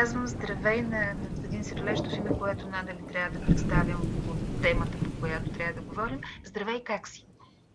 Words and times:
казвам 0.00 0.26
здравей 0.26 0.82
на 0.82 1.14
господин 1.30 1.64
Сирлещов, 1.64 2.12
име, 2.12 2.38
което 2.38 2.68
надали 2.68 2.98
трябва 3.12 3.38
да 3.38 3.46
представям 3.46 4.00
по 4.26 4.62
темата, 4.62 4.98
по 4.98 5.20
която 5.20 5.50
трябва 5.50 5.74
да 5.74 5.80
говорим. 5.80 6.20
Здравей, 6.44 6.84
как 6.84 7.08
си? 7.08 7.26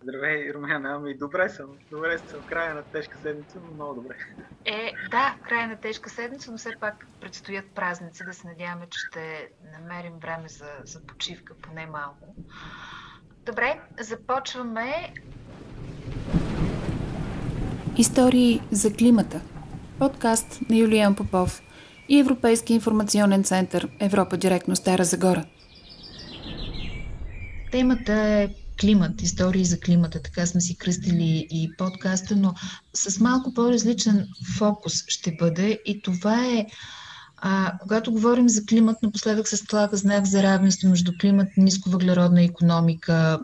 Здравей, 0.04 0.54
Румяна. 0.54 0.94
Ами 0.96 1.18
добре 1.18 1.50
съм. 1.50 1.66
Добре 1.92 2.18
съм. 2.18 2.42
В 2.42 2.46
края 2.46 2.76
на 2.76 2.84
тежка 2.84 3.18
седмица, 3.22 3.60
но 3.66 3.74
много 3.74 4.02
добре. 4.02 4.16
Е, 4.66 4.92
да, 5.12 5.36
в 5.40 5.48
края 5.48 5.68
на 5.68 5.76
тежка 5.76 6.10
седмица, 6.10 6.52
но 6.52 6.58
все 6.58 6.70
пак 6.80 7.08
предстоят 7.22 7.66
празници. 7.66 8.24
Да 8.26 8.34
се 8.34 8.48
надяваме, 8.48 8.88
че 8.90 9.00
ще 9.00 9.50
намерим 9.80 10.14
време 10.20 10.48
за, 10.48 10.70
за 10.84 11.02
почивка, 11.02 11.54
поне 11.62 11.86
малко. 11.86 12.36
Добре, 13.46 13.80
започваме. 14.00 15.14
Истории 17.98 18.62
за 18.72 18.94
климата. 18.94 19.42
Подкаст 20.00 20.60
на 20.70 20.76
Юлиан 20.76 21.16
Попов 21.16 21.62
и 22.12 22.20
Европейски 22.20 22.74
информационен 22.74 23.44
център 23.44 23.90
Европа 24.00 24.38
директно 24.38 24.76
Стара 24.76 25.06
Загора. 25.06 25.46
Темата 27.72 28.14
е 28.14 28.50
климат, 28.82 29.22
истории 29.22 29.66
за 29.66 29.80
климата, 29.80 30.22
така 30.22 30.46
сме 30.46 30.62
си 30.62 30.78
кръстили 30.78 31.48
и 31.52 31.72
подкаста, 31.78 32.36
но 32.36 32.54
с 32.94 33.20
малко 33.20 33.54
по-различен 33.54 34.28
фокус 34.58 34.94
ще 35.08 35.36
бъде 35.40 35.80
и 35.86 36.02
това 36.02 36.46
е 36.46 36.66
а, 37.38 37.74
когато 37.82 38.12
говорим 38.12 38.50
за 38.50 38.66
климат, 38.66 39.04
напоследък 39.04 39.48
се 39.48 39.58
слага 39.58 39.98
знак 39.98 40.26
за 40.26 40.44
равенство 40.44 40.90
между 40.90 41.12
климат, 41.22 41.48
нисковъглеродна 41.58 42.44
економика, 42.44 43.40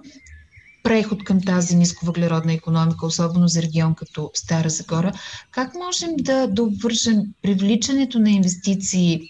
преход 0.88 1.24
към 1.24 1.42
тази 1.42 1.76
нисковъглеродна 1.76 2.54
економика, 2.54 3.06
особено 3.06 3.48
за 3.48 3.62
регион 3.62 3.96
като 3.96 4.32
Стара 4.34 4.70
Загора. 4.70 5.14
Как 5.52 5.76
можем 5.76 6.10
да, 6.18 6.50
обвържем 6.60 7.22
привличането 7.42 8.20
на 8.20 8.32
инвестиции 8.32 9.22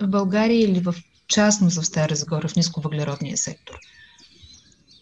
в 0.00 0.08
България 0.08 0.64
или 0.64 0.80
в 0.80 0.94
частност 1.28 1.80
в 1.80 1.86
Стара 1.86 2.14
Загора 2.14 2.48
в 2.48 2.56
нисковъглеродния 2.56 3.36
сектор? 3.36 3.74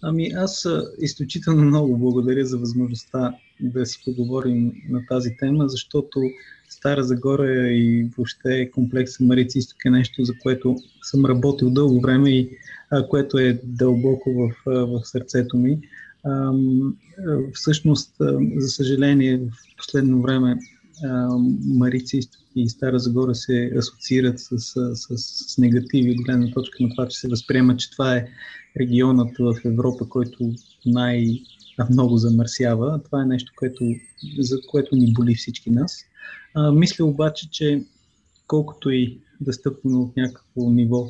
Ами 0.02 0.30
аз 0.36 0.68
изключително 1.00 1.64
много 1.64 1.98
благодаря 1.98 2.46
за 2.46 2.58
възможността 2.58 3.34
да 3.60 3.86
си 3.86 4.02
поговорим 4.04 4.72
на 4.88 5.06
тази 5.06 5.36
тема, 5.36 5.68
защото 5.68 6.20
Стара 6.68 7.04
Загора 7.04 7.68
и 7.68 8.10
въобще 8.16 8.70
комплекса 8.70 9.24
Марица 9.24 9.58
Изток 9.58 9.84
е 9.84 9.90
нещо, 9.90 10.24
за 10.24 10.32
което 10.42 10.76
съм 11.02 11.26
работил 11.26 11.70
дълго 11.70 12.00
време 12.00 12.30
и 12.30 12.50
а, 12.90 13.08
което 13.08 13.38
е 13.38 13.60
дълбоко 13.64 14.32
в, 14.32 14.52
в 14.66 15.00
сърцето 15.04 15.56
ми. 15.56 15.78
А, 16.24 16.52
всъщност, 17.54 18.14
за 18.56 18.68
съжаление, 18.68 19.38
в 19.38 19.76
последно 19.76 20.22
време 20.22 20.58
Марица 21.66 22.16
Изток 22.16 22.43
и 22.56 22.68
Стара 22.68 22.98
Загора 22.98 23.34
се 23.34 23.72
асоциират 23.78 24.38
с, 24.38 24.58
с, 24.58 24.96
с, 24.96 25.18
с 25.18 25.58
негативи 25.58 26.10
от 26.10 26.24
гледна 26.24 26.50
точка 26.50 26.82
на 26.82 26.90
това, 26.90 27.08
че 27.08 27.18
се 27.18 27.28
възприема, 27.28 27.76
че 27.76 27.90
това 27.90 28.16
е 28.16 28.28
регионът 28.80 29.38
в 29.38 29.54
Европа, 29.64 30.08
който 30.08 30.54
най- 30.86 31.42
много 31.90 32.16
замърсява. 32.16 33.00
Това 33.04 33.22
е 33.22 33.26
нещо, 33.26 33.52
което, 33.56 33.84
за 34.38 34.56
което 34.70 34.96
ни 34.96 35.12
боли 35.12 35.34
всички 35.34 35.70
нас. 35.70 36.04
А, 36.54 36.72
мисля 36.72 37.04
обаче, 37.04 37.50
че 37.50 37.84
колкото 38.46 38.90
и 38.90 39.18
да 39.40 39.52
стъпваме 39.52 39.96
от 39.96 40.16
някакво 40.16 40.70
ниво 40.70 41.08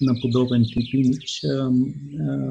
на 0.00 0.14
подобен 0.22 0.64
тип 0.64 0.94
имидж, 0.94 1.46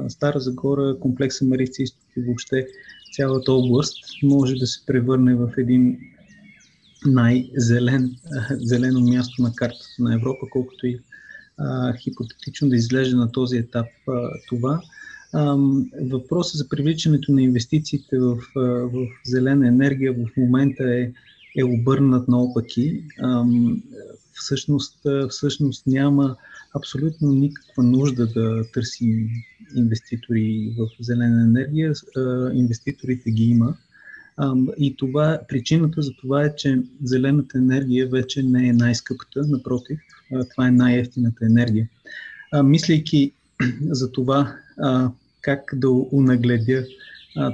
Стара 0.08 0.40
Загора, 0.40 0.96
комплекса 1.00 1.44
Марица 1.44 1.82
Изток 1.82 2.06
и 2.16 2.20
въобще 2.20 2.66
цялата 3.12 3.52
област 3.52 3.96
може 4.22 4.54
да 4.54 4.66
се 4.66 4.86
превърне 4.86 5.34
в 5.34 5.52
един 5.58 5.98
най-зелен 7.06 8.16
зелено 8.50 9.00
място 9.00 9.42
на 9.42 9.54
картата 9.54 9.94
на 9.98 10.14
Европа, 10.14 10.46
колкото 10.50 10.86
и 10.86 11.00
а, 11.58 11.96
хипотетично 11.96 12.68
да 12.68 12.76
изглежда 12.76 13.16
на 13.16 13.32
този 13.32 13.56
етап 13.56 13.86
а, 14.08 14.30
това. 14.48 14.80
Въпросът 16.02 16.58
за 16.58 16.68
привличането 16.68 17.32
на 17.32 17.42
инвестициите 17.42 18.18
в, 18.18 18.36
в 18.56 19.06
зелена 19.24 19.68
енергия 19.68 20.12
в 20.12 20.36
момента 20.36 20.94
е, 20.94 21.12
е 21.56 21.64
обърнат 21.64 22.28
наопаки. 22.28 23.02
Всъщност, 24.32 24.96
всъщност 25.28 25.86
няма 25.86 26.36
абсолютно 26.74 27.32
никаква 27.32 27.82
нужда 27.82 28.26
да 28.26 28.70
търсим 28.72 29.28
инвеститори 29.76 30.74
в 30.78 30.88
зелена 31.00 31.42
енергия. 31.42 31.92
Инвеститорите 32.54 33.30
ги 33.30 33.44
има. 33.44 33.74
И 34.78 34.96
това, 34.96 35.40
причината 35.48 36.02
за 36.02 36.10
това 36.20 36.44
е, 36.44 36.56
че 36.56 36.82
зелената 37.02 37.58
енергия 37.58 38.08
вече 38.08 38.42
не 38.42 38.68
е 38.68 38.72
най-скъпата, 38.72 39.42
напротив, 39.48 39.98
това 40.50 40.68
е 40.68 40.70
най-ефтината 40.70 41.46
енергия. 41.46 41.88
Мислейки 42.64 43.32
за 43.90 44.12
това 44.12 44.56
как 45.40 45.72
да 45.74 45.90
унагледя 45.90 46.84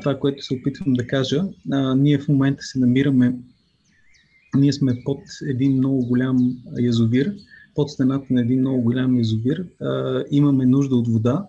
това, 0.03 0.19
което 0.19 0.45
се 0.45 0.55
опитвам 0.55 0.95
да 0.95 1.07
кажа, 1.07 1.45
ние 1.97 2.19
в 2.19 2.29
момента 2.29 2.63
се 2.63 2.79
намираме, 2.79 3.35
ние 4.57 4.73
сме 4.73 5.03
под 5.05 5.21
един 5.47 5.73
много 5.73 6.07
голям 6.07 6.57
язовир, 6.79 7.35
под 7.75 7.91
стената 7.91 8.27
на 8.31 8.41
един 8.41 8.61
много 8.61 8.83
голям 8.83 9.19
язовир, 9.19 9.67
имаме 10.31 10.67
нужда 10.67 10.97
от 10.97 11.09
вода, 11.09 11.47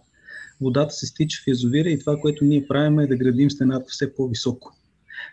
водата 0.62 0.94
се 0.94 1.06
стича 1.06 1.42
в 1.44 1.48
язовира 1.48 1.90
и 1.90 2.00
това, 2.00 2.18
което 2.20 2.46
ние 2.46 2.68
правим 2.68 3.00
е 3.00 3.08
да 3.08 3.16
градим 3.16 3.52
стената 3.52 3.86
все 3.88 4.16
по-високо. 4.16 4.77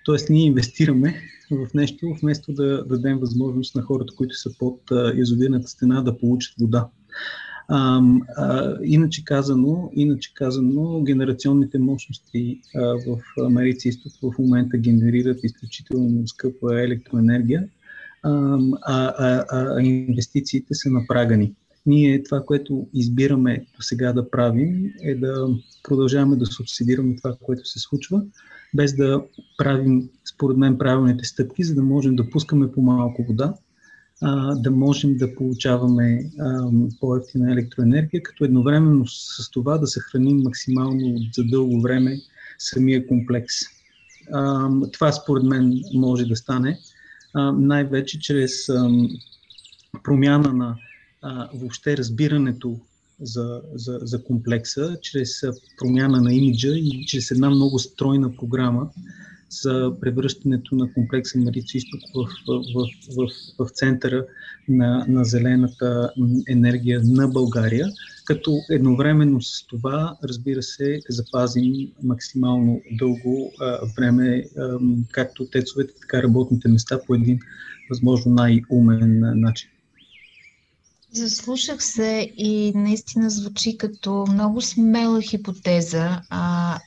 Тоест 0.04 0.30
ние 0.30 0.46
инвестираме 0.46 1.14
в 1.50 1.74
нещо, 1.74 2.16
вместо 2.22 2.52
да 2.52 2.84
дадем 2.84 3.18
възможност 3.18 3.74
на 3.74 3.82
хората, 3.82 4.14
които 4.16 4.34
са 4.34 4.50
под 4.58 4.80
язовирната 5.14 5.68
стена, 5.68 6.02
да 6.02 6.18
получат 6.18 6.54
вода. 6.60 6.88
А, 7.68 8.02
а, 8.36 8.76
иначе, 8.84 9.24
казано, 9.24 9.90
иначе 9.94 10.34
казано, 10.34 11.02
генерационните 11.02 11.78
мощности 11.78 12.60
а, 12.76 12.80
в 12.80 13.18
Америца 13.46 13.88
Изток 13.88 14.12
в 14.22 14.38
момента 14.38 14.78
генерират 14.78 15.44
изключително 15.44 16.28
скъпа 16.28 16.80
електроенергия, 16.80 17.68
а, 18.22 18.58
а, 18.82 19.44
а 19.50 19.82
инвестициите 19.82 20.74
са 20.74 20.90
напрагани. 20.90 21.54
Ние 21.86 22.22
това, 22.22 22.42
което 22.44 22.86
избираме 22.94 23.66
до 23.76 23.82
сега 23.82 24.12
да 24.12 24.30
правим, 24.30 24.92
е 25.02 25.14
да 25.14 25.48
продължаваме 25.82 26.36
да 26.36 26.46
субсидираме 26.46 27.16
това, 27.16 27.36
което 27.42 27.66
се 27.68 27.78
случва, 27.78 28.22
без 28.74 28.96
да 28.96 29.24
правим, 29.58 30.08
според 30.34 30.56
мен, 30.56 30.78
правилните 30.78 31.24
стъпки, 31.24 31.64
за 31.64 31.74
да 31.74 31.82
можем 31.82 32.16
да 32.16 32.30
пускаме 32.30 32.72
по-малко 32.72 33.24
вода, 33.28 33.54
а, 34.22 34.54
да 34.54 34.70
можем 34.70 35.16
да 35.16 35.34
получаваме 35.34 36.30
а, 36.40 36.70
по-ефтина 37.00 37.52
електроенергия, 37.52 38.22
като 38.22 38.44
едновременно 38.44 39.06
с 39.06 39.50
това 39.50 39.78
да 39.78 39.86
съхраним 39.86 40.36
максимално 40.36 41.16
за 41.36 41.44
дълго 41.44 41.80
време 41.80 42.16
самия 42.58 43.06
комплекс. 43.06 43.54
А, 44.32 44.70
това 44.92 45.12
според 45.12 45.44
мен 45.44 45.82
може 45.94 46.24
да 46.24 46.36
стане 46.36 46.78
а, 47.34 47.52
най-вече 47.52 48.20
чрез 48.20 48.68
а, 48.68 48.90
промяна 50.02 50.52
на 50.52 50.76
а, 51.22 51.48
въобще 51.54 51.96
разбирането 51.96 52.80
за, 53.20 53.62
за, 53.74 53.98
за 54.02 54.24
комплекса, 54.24 54.96
чрез 55.02 55.42
промяна 55.78 56.20
на 56.20 56.34
имиджа 56.34 56.68
и 56.68 57.06
чрез 57.06 57.30
една 57.30 57.50
много 57.50 57.78
стройна 57.78 58.36
програма 58.36 58.90
за 59.62 59.92
превръщането 60.00 60.74
на 60.74 60.92
комплекса 60.92 61.38
Марица 61.38 61.78
Изток 61.78 62.00
в, 62.14 62.28
в, 62.46 62.62
в, 62.74 62.88
в, 63.16 63.28
в 63.64 63.70
центъра 63.70 64.26
на, 64.68 65.04
на 65.08 65.24
зелената 65.24 66.10
енергия 66.48 67.00
на 67.04 67.28
България, 67.28 67.88
като 68.24 68.58
едновременно 68.70 69.42
с 69.42 69.66
това, 69.66 70.16
разбира 70.24 70.62
се, 70.62 71.00
запазим 71.08 71.72
максимално 72.02 72.80
дълго 72.98 73.52
а, 73.60 73.78
време, 73.96 74.44
а, 74.58 74.78
както 75.10 75.46
тецовете, 75.46 75.92
така 76.00 76.22
работните 76.22 76.68
места 76.68 76.98
по 77.06 77.14
един 77.14 77.38
възможно 77.90 78.32
най-умен 78.32 79.40
начин. 79.40 79.70
Заслушах 81.14 81.84
се 81.84 82.32
и 82.36 82.72
наистина 82.74 83.30
звучи 83.30 83.78
като 83.78 84.24
много 84.28 84.60
смела 84.60 85.22
хипотеза. 85.22 86.22
А, 86.30 86.78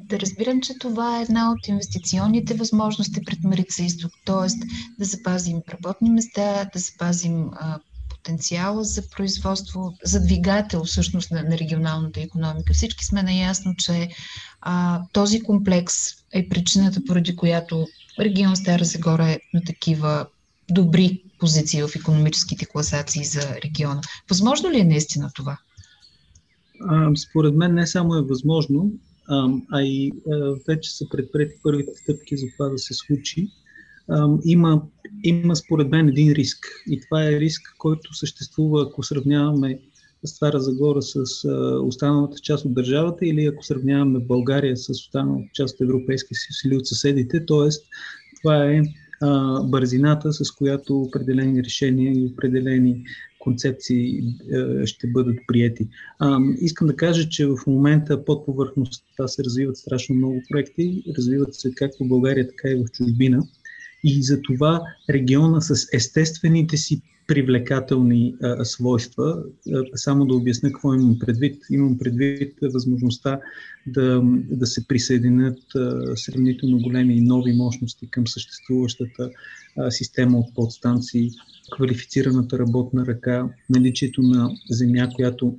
да 0.00 0.20
разбирам, 0.20 0.60
че 0.60 0.78
това 0.78 1.18
е 1.18 1.22
една 1.22 1.52
от 1.52 1.68
инвестиционните 1.68 2.54
възможности 2.54 3.24
пред 3.24 3.44
Марица 3.44 3.82
Изток, 3.82 4.12
т.е. 4.24 4.66
да 4.98 5.04
запазим 5.04 5.60
работни 5.68 6.10
места, 6.10 6.70
да 6.74 6.78
запазим 6.78 7.50
а, 7.52 7.78
потенциала 8.10 8.84
за 8.84 9.08
производство, 9.08 9.94
за 10.04 10.20
двигател 10.20 10.84
всъщност 10.84 11.30
на, 11.30 11.42
на 11.42 11.58
регионалната 11.58 12.20
економика. 12.20 12.74
Всички 12.74 13.04
сме 13.04 13.22
наясно, 13.22 13.74
че 13.78 14.08
а, 14.60 15.02
този 15.12 15.42
комплекс 15.42 15.94
е 16.32 16.48
причината, 16.48 17.00
поради 17.06 17.36
която 17.36 17.86
регион 18.20 18.56
Стара 18.56 18.84
Загора 18.84 19.30
е 19.30 19.38
на 19.54 19.60
такива 19.64 20.26
добри 20.70 21.22
позиции 21.42 21.82
в 21.82 21.96
економическите 21.96 22.66
класации 22.66 23.24
за 23.24 23.40
региона. 23.64 24.00
Възможно 24.30 24.70
ли 24.70 24.80
е 24.80 24.84
наистина 24.84 25.30
това? 25.34 25.58
А, 26.88 27.16
според 27.16 27.54
мен 27.54 27.74
не 27.74 27.86
само 27.86 28.14
е 28.14 28.22
възможно, 28.22 28.92
а, 29.28 29.48
а 29.72 29.82
и 29.82 30.12
а, 30.32 30.54
вече 30.68 30.96
са 30.96 31.04
предприяти 31.10 31.54
първите 31.62 31.92
стъпки 32.02 32.36
за 32.36 32.46
това 32.56 32.68
да 32.68 32.78
се 32.78 32.94
случи. 32.94 33.48
А, 34.08 34.28
има 34.44 34.82
има 35.24 35.56
според 35.56 35.90
мен 35.90 36.08
един 36.08 36.32
риск. 36.32 36.66
И 36.90 37.00
това 37.00 37.24
е 37.24 37.40
риск, 37.40 37.62
който 37.78 38.14
съществува, 38.14 38.82
ако 38.82 39.02
сравняваме 39.02 39.78
Стара 40.24 40.60
Загора 40.60 41.02
с 41.02 41.48
останалата 41.82 42.36
част 42.42 42.64
от 42.64 42.74
държавата 42.74 43.26
или 43.26 43.46
ако 43.46 43.64
сравняваме 43.64 44.18
България 44.18 44.76
с 44.76 44.88
останалата 44.88 45.48
част 45.54 45.74
от 45.74 45.80
Европейския 45.80 46.36
съюз 46.36 46.64
или 46.64 46.76
от 46.76 46.86
съседите. 46.86 47.46
Тоест, 47.46 47.86
това 48.42 48.64
е 48.64 48.82
бързината, 49.64 50.32
с 50.32 50.50
която 50.50 51.00
определени 51.00 51.64
решения 51.64 52.12
и 52.12 52.26
определени 52.32 53.04
концепции 53.38 54.22
а, 54.54 54.86
ще 54.86 55.06
бъдат 55.06 55.36
прияти. 55.48 55.88
А, 56.18 56.38
искам 56.60 56.86
да 56.86 56.96
кажа, 56.96 57.28
че 57.28 57.46
в 57.46 57.56
момента 57.66 58.24
под 58.24 58.46
повърхността 58.46 59.28
се 59.28 59.44
развиват 59.44 59.76
страшно 59.76 60.14
много 60.14 60.42
проекти, 60.50 61.02
развиват 61.18 61.54
се 61.54 61.74
както 61.74 62.04
в 62.04 62.08
България, 62.08 62.48
така 62.48 62.68
и 62.68 62.74
в 62.74 62.84
чужбина. 62.92 63.42
И 64.04 64.22
за 64.22 64.42
това 64.42 64.80
региона 65.10 65.60
с 65.60 65.86
естествените 65.92 66.76
си 66.76 67.02
привлекателни 67.26 68.34
а, 68.42 68.64
свойства. 68.64 69.42
Само 69.94 70.26
да 70.26 70.34
обясня 70.34 70.72
какво 70.72 70.94
имам 70.94 71.18
предвид. 71.18 71.62
Имам 71.70 71.98
предвид 71.98 72.54
възможността 72.62 73.40
да, 73.86 74.22
да 74.50 74.66
се 74.66 74.86
присъединят 74.86 75.58
а, 75.76 76.16
сравнително 76.16 76.78
големи 76.78 77.16
и 77.16 77.20
нови 77.20 77.52
мощности 77.52 78.10
към 78.10 78.26
съществуващата 78.26 79.30
а, 79.78 79.90
система 79.90 80.38
от 80.38 80.54
подстанции, 80.54 81.30
квалифицираната 81.72 82.58
работна 82.58 83.06
ръка, 83.06 83.48
наличието 83.70 84.22
на 84.22 84.50
земя, 84.70 85.08
която 85.14 85.58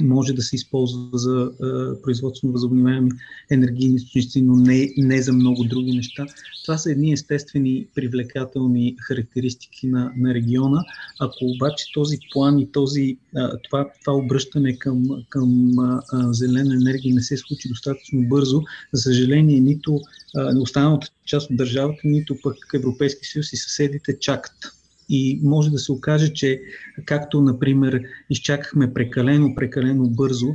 може 0.00 0.32
да 0.32 0.42
се 0.42 0.56
използва 0.56 1.18
за 1.18 1.50
а, 1.62 1.94
производство 2.02 2.46
на 2.46 2.52
възобновяеми 2.52 3.10
енергийни 3.50 3.94
източници, 3.94 4.42
но 4.42 4.56
не, 4.56 4.90
не 4.96 5.22
за 5.22 5.32
много 5.32 5.64
други 5.64 5.92
неща. 5.92 6.26
Това 6.64 6.78
са 6.78 6.92
едни 6.92 7.12
естествени 7.12 7.86
привлекателни 7.94 8.96
характеристики 9.00 9.86
на, 9.86 10.12
на 10.16 10.34
региона. 10.34 10.84
Ако 11.20 11.36
обаче 11.40 11.92
този 11.94 12.18
план 12.32 12.58
и 12.58 12.72
този, 12.72 13.16
а, 13.36 13.58
това, 13.64 13.90
това 14.00 14.16
обръщане 14.16 14.78
към, 14.78 15.04
към 15.28 15.78
а, 15.78 16.02
зелена 16.32 16.74
енергия 16.74 17.14
не 17.14 17.22
се 17.22 17.36
случи 17.36 17.68
достатъчно 17.68 18.28
бързо, 18.28 18.62
за 18.92 19.02
съжаление, 19.02 19.60
нито 19.60 20.00
останалата 20.60 21.06
част 21.24 21.50
от 21.50 21.56
държавата, 21.56 22.00
нито 22.04 22.36
пък 22.42 22.56
Европейски 22.74 23.26
съюз 23.26 23.52
и 23.52 23.56
съседите 23.56 24.18
чакат. 24.18 24.77
И 25.08 25.40
може 25.42 25.70
да 25.70 25.78
се 25.78 25.92
окаже, 25.92 26.32
че 26.32 26.60
както, 27.04 27.40
например, 27.40 28.02
изчакахме 28.30 28.94
прекалено, 28.94 29.54
прекалено 29.54 30.08
бързо, 30.08 30.54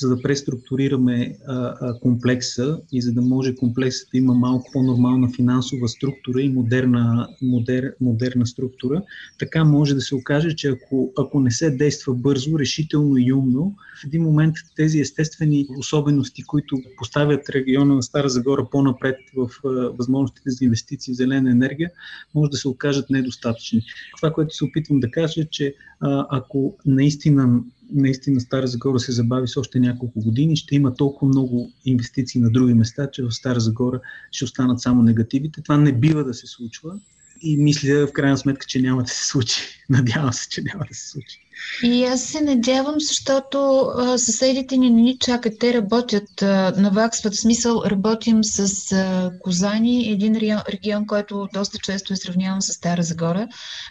за 0.00 0.08
да 0.08 0.22
преструктурираме 0.22 1.36
а, 1.46 1.74
а, 1.80 1.98
комплекса 1.98 2.80
и 2.92 3.02
за 3.02 3.12
да 3.12 3.22
може 3.22 3.54
комплексът 3.54 4.08
да 4.12 4.18
има 4.18 4.34
малко 4.34 4.70
по-нормална 4.72 5.28
финансова 5.36 5.88
структура 5.88 6.42
и 6.42 6.48
модерна, 6.48 7.28
модер, 7.42 7.94
модерна 8.00 8.46
структура, 8.46 9.02
така 9.38 9.64
може 9.64 9.94
да 9.94 10.00
се 10.00 10.14
окаже, 10.14 10.56
че 10.56 10.68
ако, 10.68 11.12
ако 11.18 11.40
не 11.40 11.50
се 11.50 11.70
действа 11.70 12.14
бързо, 12.14 12.58
решително 12.58 13.18
и 13.18 13.32
умно, 13.32 13.74
в 14.02 14.04
един 14.04 14.22
момент 14.22 14.54
тези 14.76 15.00
естествени 15.00 15.66
особености, 15.78 16.42
които 16.42 16.76
поставят 16.98 17.48
региона 17.48 17.94
на 17.94 18.02
Стара 18.02 18.28
Загора 18.28 18.66
по-напред 18.70 19.16
в 19.36 19.50
а, 19.64 19.68
възможностите 19.68 20.50
за 20.50 20.64
инвестиции 20.64 21.14
в 21.14 21.16
зелена 21.16 21.50
енергия, 21.50 21.90
може 22.34 22.50
да 22.50 22.56
се 22.56 22.68
окажат 22.68 23.10
недостатъчни. 23.10 23.82
Това, 24.16 24.32
което 24.32 24.54
се 24.54 24.64
опитвам 24.64 25.00
да 25.00 25.10
кажа, 25.10 25.40
е, 25.40 25.44
че 25.50 25.74
а, 26.00 26.26
ако 26.30 26.76
наистина 26.86 27.60
наистина 27.92 28.40
Стара 28.40 28.66
Загора 28.66 28.98
се 28.98 29.12
забави 29.12 29.48
с 29.48 29.56
още 29.56 29.80
няколко 29.80 30.20
години, 30.20 30.56
ще 30.56 30.74
има 30.74 30.94
толкова 30.94 31.28
много 31.28 31.72
инвестиции 31.84 32.40
на 32.40 32.50
други 32.50 32.74
места, 32.74 33.10
че 33.10 33.22
в 33.22 33.32
Стара 33.32 33.60
Загора 33.60 34.00
ще 34.30 34.44
останат 34.44 34.80
само 34.80 35.02
негативите. 35.02 35.62
Това 35.62 35.76
не 35.76 35.92
бива 35.92 36.24
да 36.24 36.34
се 36.34 36.46
случва 36.46 37.00
и 37.42 37.56
мисля 37.56 38.06
в 38.06 38.12
крайна 38.12 38.38
сметка, 38.38 38.66
че 38.66 38.80
няма 38.80 39.02
да 39.02 39.08
се 39.08 39.26
случи. 39.26 39.60
Надявам 39.88 40.32
се, 40.32 40.48
че 40.48 40.62
няма 40.62 40.84
да 40.88 40.94
се 40.94 41.08
случи. 41.08 41.40
И 41.82 42.04
аз 42.04 42.22
се 42.22 42.40
надявам, 42.40 42.94
защото 42.98 43.90
а, 43.96 44.18
съседите 44.18 44.76
ни 44.76 44.90
не 44.90 45.02
ни 45.02 45.18
чакат. 45.18 45.58
Те 45.60 45.74
работят, 45.74 46.42
а, 46.42 46.72
наваксват. 46.76 47.34
Смисъл, 47.34 47.82
работим 47.86 48.44
с 48.44 48.92
а, 48.92 49.32
Козани, 49.40 50.10
един 50.10 50.36
регион, 50.68 51.06
който 51.06 51.48
доста 51.54 51.78
често 51.78 52.12
е 52.12 52.16
сравняван 52.16 52.62
с 52.62 52.72
Стара 52.72 53.02
Загора. 53.02 53.48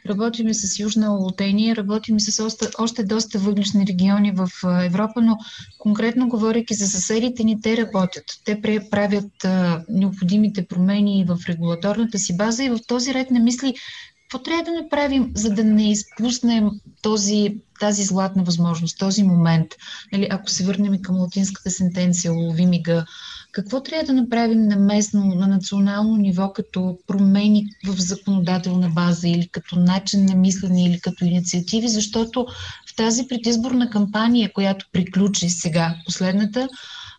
Работим 0.09 0.47
и 0.47 0.53
с 0.53 0.79
Южна 0.79 1.17
Олтения, 1.17 1.75
работим 1.75 2.17
и 2.17 2.21
с 2.21 2.45
още, 2.45 2.67
още 2.79 3.03
доста 3.03 3.39
въглишни 3.39 3.85
региони 3.88 4.31
в 4.31 4.50
а, 4.63 4.85
Европа, 4.85 5.21
но 5.21 5.38
конкретно 5.79 6.29
говоряки 6.29 6.73
за 6.73 6.88
съседите 6.88 7.44
ни, 7.44 7.61
те 7.61 7.77
работят. 7.77 8.25
Те 8.45 8.61
правят 8.91 9.45
а, 9.45 9.83
необходимите 9.89 10.65
промени 10.67 11.25
в 11.27 11.38
регулаторната 11.50 12.19
си 12.19 12.38
база 12.38 12.63
и 12.63 12.69
в 12.69 12.79
този 12.88 13.13
ред 13.13 13.31
на 13.31 13.39
мисли 13.39 13.75
какво 14.30 14.44
трябва 14.44 14.64
да 14.64 14.81
направим, 14.81 15.31
за 15.36 15.50
да 15.50 15.64
не 15.64 15.92
изпуснем 15.92 16.70
този, 17.02 17.56
тази 17.80 18.04
златна 18.04 18.44
възможност, 18.44 19.00
този 19.00 19.24
момент? 19.24 19.68
Нали, 20.14 20.28
ако 20.31 20.50
се 20.50 20.64
върнем 20.64 21.02
към 21.02 21.20
латинската 21.20 21.72
сентенция 21.72 22.34
«Лови 22.34 22.66
мига», 22.66 23.06
какво 23.52 23.84
трябва 23.84 24.04
да 24.06 24.22
направим 24.22 24.68
на 24.68 24.76
местно, 24.76 25.26
на 25.26 25.48
национално 25.48 26.18
ниво, 26.18 26.54
като 26.54 26.98
промени 27.08 27.66
в 27.86 28.00
законодателна 28.00 28.90
база 28.90 29.28
или 29.28 29.48
като 29.48 29.80
начин 29.80 30.26
на 30.26 30.36
мислене 30.36 30.86
или 30.86 31.00
като 31.00 31.26
инициативи, 31.26 31.88
защото 31.88 32.48
в 32.92 32.96
тази 32.96 33.28
предизборна 33.28 33.90
кампания, 33.90 34.54
която 34.54 34.86
приключи 34.92 35.50
сега, 35.50 35.96
последната, 36.06 36.70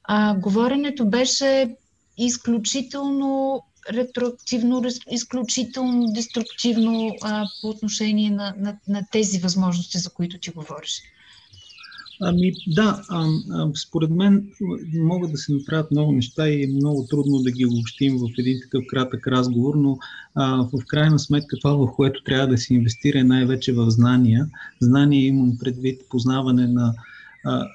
а, 0.04 0.34
говоренето 0.34 1.08
беше 1.08 1.76
изключително 2.18 3.62
ретроактивно, 3.92 4.82
изключително 5.10 6.12
деструктивно 6.12 7.16
а, 7.22 7.46
по 7.60 7.68
отношение 7.68 8.30
на, 8.30 8.54
на, 8.58 8.76
на 8.88 9.06
тези 9.12 9.38
възможности, 9.38 9.98
за 9.98 10.10
които 10.10 10.38
ти 10.38 10.50
говориш? 10.50 11.02
Ами 12.22 12.52
да, 12.66 13.02
а, 13.08 13.26
а, 13.52 13.70
според 13.74 14.10
мен 14.10 14.46
могат 14.94 15.32
да 15.32 15.38
се 15.38 15.52
направят 15.52 15.90
много 15.90 16.12
неща 16.12 16.48
и 16.48 16.64
е 16.64 16.66
много 16.66 17.06
трудно 17.10 17.38
да 17.38 17.50
ги 17.50 17.66
обобщим 17.66 18.18
в 18.18 18.28
един 18.38 18.60
такъв 18.62 18.84
кратък 18.88 19.26
разговор, 19.26 19.74
но 19.74 19.98
а, 20.34 20.56
в 20.56 20.86
крайна 20.86 21.18
сметка 21.18 21.56
това, 21.60 21.72
в 21.72 21.92
което 21.96 22.24
трябва 22.24 22.46
да 22.46 22.58
се 22.58 22.74
инвестира 22.74 23.18
е 23.18 23.24
най-вече 23.24 23.72
в 23.72 23.90
знания. 23.90 24.48
Знания 24.80 25.26
имам 25.26 25.58
предвид 25.58 26.00
познаване 26.08 26.66
на 26.66 26.94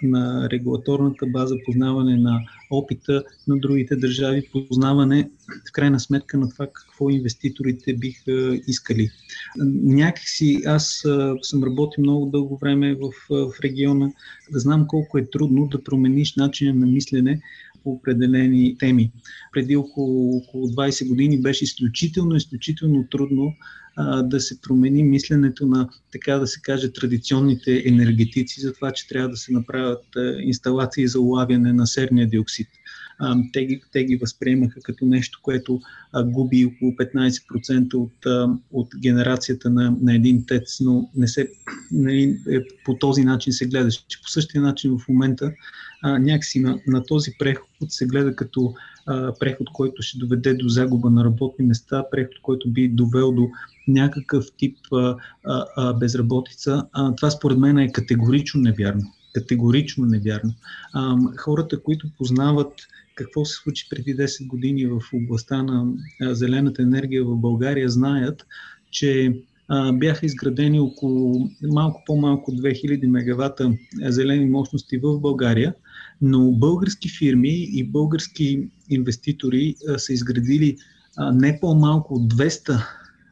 на 0.03 0.50
регулаторната 0.51 1.25
база, 1.25 1.56
познаване 1.65 2.17
на 2.17 2.41
опита 2.71 3.23
на 3.47 3.57
другите 3.57 3.95
държави, 3.95 4.50
познаване 4.51 5.29
в 5.69 5.71
крайна 5.71 6.00
сметка 6.00 6.38
на 6.38 6.50
това 6.50 6.67
какво 6.73 7.09
инвеститорите 7.09 7.94
биха 7.94 8.59
искали. 8.67 9.09
Някакси 9.83 10.62
аз 10.65 11.03
съм 11.41 11.63
работил 11.63 12.01
много 12.01 12.25
дълго 12.25 12.57
време 12.57 12.95
в, 12.95 13.10
в 13.29 13.53
региона, 13.63 14.12
да 14.51 14.60
знам 14.60 14.88
колко 14.88 15.17
е 15.17 15.29
трудно 15.29 15.67
да 15.67 15.84
промениш 15.84 16.36
начина 16.36 16.74
на 16.74 16.86
мислене 16.86 17.41
по 17.84 17.91
определени 17.91 18.77
теми. 18.77 19.12
Преди 19.53 19.75
около, 19.75 20.38
около 20.38 20.67
20 20.67 21.07
години 21.07 21.41
беше 21.41 21.63
изключително, 21.63 22.36
изключително 22.36 23.07
трудно 23.12 23.53
да 24.24 24.40
се 24.40 24.62
промени 24.62 25.04
мисленето 25.04 25.68
на, 25.68 25.90
така 26.12 26.40
да 26.40 26.48
се 26.48 26.62
каже, 26.62 26.94
традиционните 26.94 27.84
енергетици 27.86 28.62
за 28.62 28.74
това, 28.74 28.92
че 28.92 29.08
трябва 29.08 29.30
да 29.30 29.38
се 29.38 29.54
направят 29.54 30.04
инсталации 30.40 31.08
за 31.08 31.20
улавяне 31.20 31.74
на 31.74 31.88
серния 31.88 32.30
диоксид. 32.30 32.68
Те, 33.54 33.66
ги, 33.66 33.82
те 33.92 34.06
ги 34.06 34.16
възприемаха 34.16 34.80
като 34.82 35.06
нещо, 35.06 35.40
което 35.42 35.82
губи 36.25 36.66
около 36.66 36.92
15% 36.92 37.94
от, 37.94 38.52
от 38.72 38.88
генерацията 39.00 39.70
на, 39.70 39.98
на 40.02 40.16
един 40.16 40.46
тец, 40.46 40.80
но 40.80 41.10
не 41.16 41.28
се, 41.28 41.50
нали, 41.92 42.40
е, 42.50 42.60
по 42.86 42.98
този 42.98 43.24
начин 43.24 43.54
се 43.54 43.66
гледаше. 43.66 44.00
По 44.24 44.30
същия 44.30 44.62
начин 44.62 44.98
в 44.98 45.08
момента 45.08 45.52
а, 46.04 46.20
някакси 46.20 46.60
на, 46.60 46.80
на 46.88 47.04
този 47.04 47.32
преход 47.40 47.68
се 47.88 48.06
гледа 48.06 48.36
като 48.36 48.74
а, 49.06 49.34
преход, 49.40 49.68
който 49.74 50.02
ще 50.02 50.18
доведе 50.18 50.54
до 50.54 50.68
загуба 50.68 51.10
на 51.10 51.25
работни 51.25 51.66
места, 51.66 52.06
преход, 52.12 52.36
който 52.42 52.70
би 52.70 52.88
довел 52.88 53.32
до 53.32 53.50
някакъв 53.88 54.46
тип 54.58 54.78
а, 54.94 55.16
а, 55.46 55.66
а, 55.78 55.94
безработица. 55.94 56.88
А, 56.94 57.16
това 57.16 57.30
според 57.32 57.58
мен 57.58 57.78
е 57.78 57.92
категорично 57.92 58.62
невярно. 58.62 59.04
Категорично 59.34 60.06
невярно. 60.06 60.54
А, 60.94 61.18
хората, 61.38 61.84
които 61.84 62.08
познават 62.18 62.74
какво 63.16 63.46
се 63.46 63.54
случи 63.54 63.88
преди 63.90 64.18
10 64.18 64.48
години 64.48 64.86
в 64.86 65.00
областта 65.14 65.64
на 65.64 65.94
а, 66.22 66.36
зелената 66.36 66.82
енергия 66.82 67.24
в 67.24 67.36
България, 67.36 67.90
знаят, 67.90 68.46
че 68.92 69.40
а, 69.68 69.92
бяха 69.92 70.25
изградени 70.25 70.80
около 70.80 71.50
малко 71.64 72.04
по-малко 72.06 72.52
2000 72.52 73.08
мегавата 73.08 73.74
зелени 74.02 74.46
мощности 74.46 74.98
в 74.98 75.20
България, 75.20 75.74
но 76.22 76.51
български 76.51 77.10
фирми 77.10 77.69
и 77.74 77.84
български 77.84 78.67
инвеститори 78.89 79.75
са 79.98 80.13
изградили 80.13 80.77
не 81.34 81.60
по-малко 81.62 82.13
от 82.13 82.34
200 82.34 82.84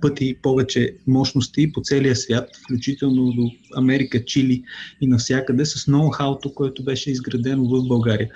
пъти 0.03 0.35
повече 0.41 0.95
мощности 1.07 1.71
по 1.71 1.81
целия 1.81 2.15
свят, 2.15 2.49
включително 2.65 3.31
до 3.31 3.51
Америка, 3.75 4.25
Чили 4.25 4.63
и 5.01 5.07
навсякъде, 5.07 5.65
с 5.65 5.87
ноу-хауто, 5.87 6.53
което 6.53 6.83
беше 6.83 7.11
изградено 7.11 7.63
в 7.63 7.87
България. 7.87 8.29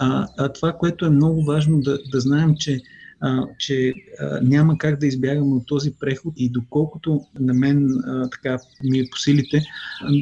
А, 0.00 0.26
а 0.38 0.52
това, 0.52 0.72
което 0.72 1.06
е 1.06 1.10
много 1.10 1.44
важно 1.44 1.80
да, 1.80 1.98
да 2.12 2.20
знаем, 2.20 2.54
че 2.58 2.80
а, 3.20 3.42
че 3.58 3.94
а, 4.20 4.40
няма 4.42 4.78
как 4.78 5.00
да 5.00 5.06
избягаме 5.06 5.54
от 5.54 5.66
този 5.66 5.92
преход 6.00 6.34
и 6.36 6.48
доколкото 6.48 7.20
на 7.40 7.54
мен 7.54 7.88
а, 8.06 8.30
така 8.30 8.58
ми 8.84 8.98
е 8.98 9.08
по 9.10 9.18
силите, 9.18 9.62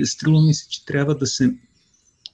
струва 0.04 0.43
ми 0.43 0.54
се, 0.54 0.69
че 0.69 0.85
трябва 0.85 1.14
да 1.14 1.26
се 1.26 1.54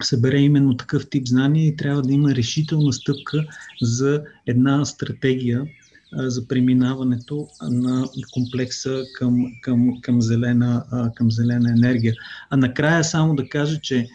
събере 0.02 0.38
именно 0.38 0.76
такъв 0.76 1.10
тип 1.10 1.26
знания 1.26 1.66
и 1.66 1.76
трябва 1.76 2.02
да 2.02 2.12
има 2.12 2.34
решителна 2.34 2.92
стъпка 2.92 3.44
за 3.82 4.22
една 4.46 4.84
стратегия 4.84 5.66
за 6.12 6.48
преминаването 6.48 7.48
на 7.62 8.08
комплекса 8.32 9.04
към, 9.14 9.46
към, 9.62 10.00
към, 10.00 10.22
зелена, 10.22 10.84
към 11.14 11.30
зелена 11.30 11.70
енергия. 11.70 12.14
А 12.50 12.56
накрая 12.56 13.04
само 13.04 13.34
да 13.34 13.48
кажа, 13.48 13.80
че 13.80 14.08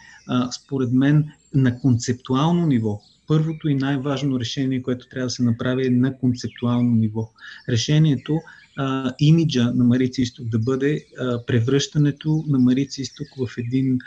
според 0.52 0.92
мен 0.92 1.24
на 1.54 1.78
концептуално 1.78 2.66
ниво, 2.66 3.00
първото 3.26 3.68
и 3.68 3.74
най-важно 3.74 4.40
решение, 4.40 4.82
което 4.82 5.08
трябва 5.08 5.26
да 5.26 5.30
се 5.30 5.42
направи 5.42 5.86
е 5.86 5.90
на 5.90 6.18
концептуално 6.18 6.90
ниво. 6.90 7.30
Решението 7.68 8.40
имиджа 9.20 9.72
на 9.74 9.84
Марица 9.84 10.22
Изток 10.22 10.48
да 10.48 10.58
бъде 10.58 11.04
превръщането 11.46 12.44
на 12.48 12.58
Марица 12.58 13.02
Изток 13.02 13.28
в 13.38 13.58
един 13.58 13.98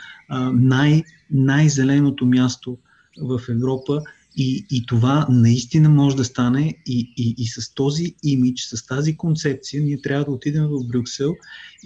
най- 0.54 1.04
най-зеленото 1.32 2.26
място 2.26 2.78
в 3.22 3.42
Европа 3.50 4.02
и, 4.38 4.66
и 4.72 4.86
това 4.86 5.28
наистина 5.30 5.90
може 5.90 6.16
да 6.16 6.26
стане 6.26 6.76
и, 6.86 7.14
и, 7.18 7.36
и 7.38 7.48
с 7.48 7.74
този 7.74 8.16
имидж, 8.24 8.62
с 8.62 8.86
тази 8.86 9.18
концепция, 9.18 9.84
ние 9.84 10.02
трябва 10.02 10.26
да 10.26 10.32
отидем 10.32 10.68
в 10.68 10.88
Брюксел 10.88 11.36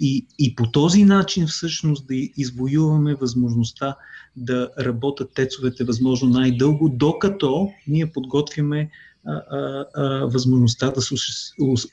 и, 0.00 0.26
и 0.38 0.54
по 0.54 0.70
този 0.70 1.04
начин 1.04 1.46
всъщност 1.46 2.06
да 2.06 2.14
извоюваме 2.14 3.14
възможността 3.14 3.96
да 4.36 4.70
работят 4.78 5.34
тецовете 5.34 5.84
възможно 5.84 6.28
най-дълго, 6.28 6.88
докато 6.88 7.68
ние 7.86 8.12
подготвяме 8.12 8.90
възможността 10.22 10.90
да 10.90 11.02
се 11.02 11.14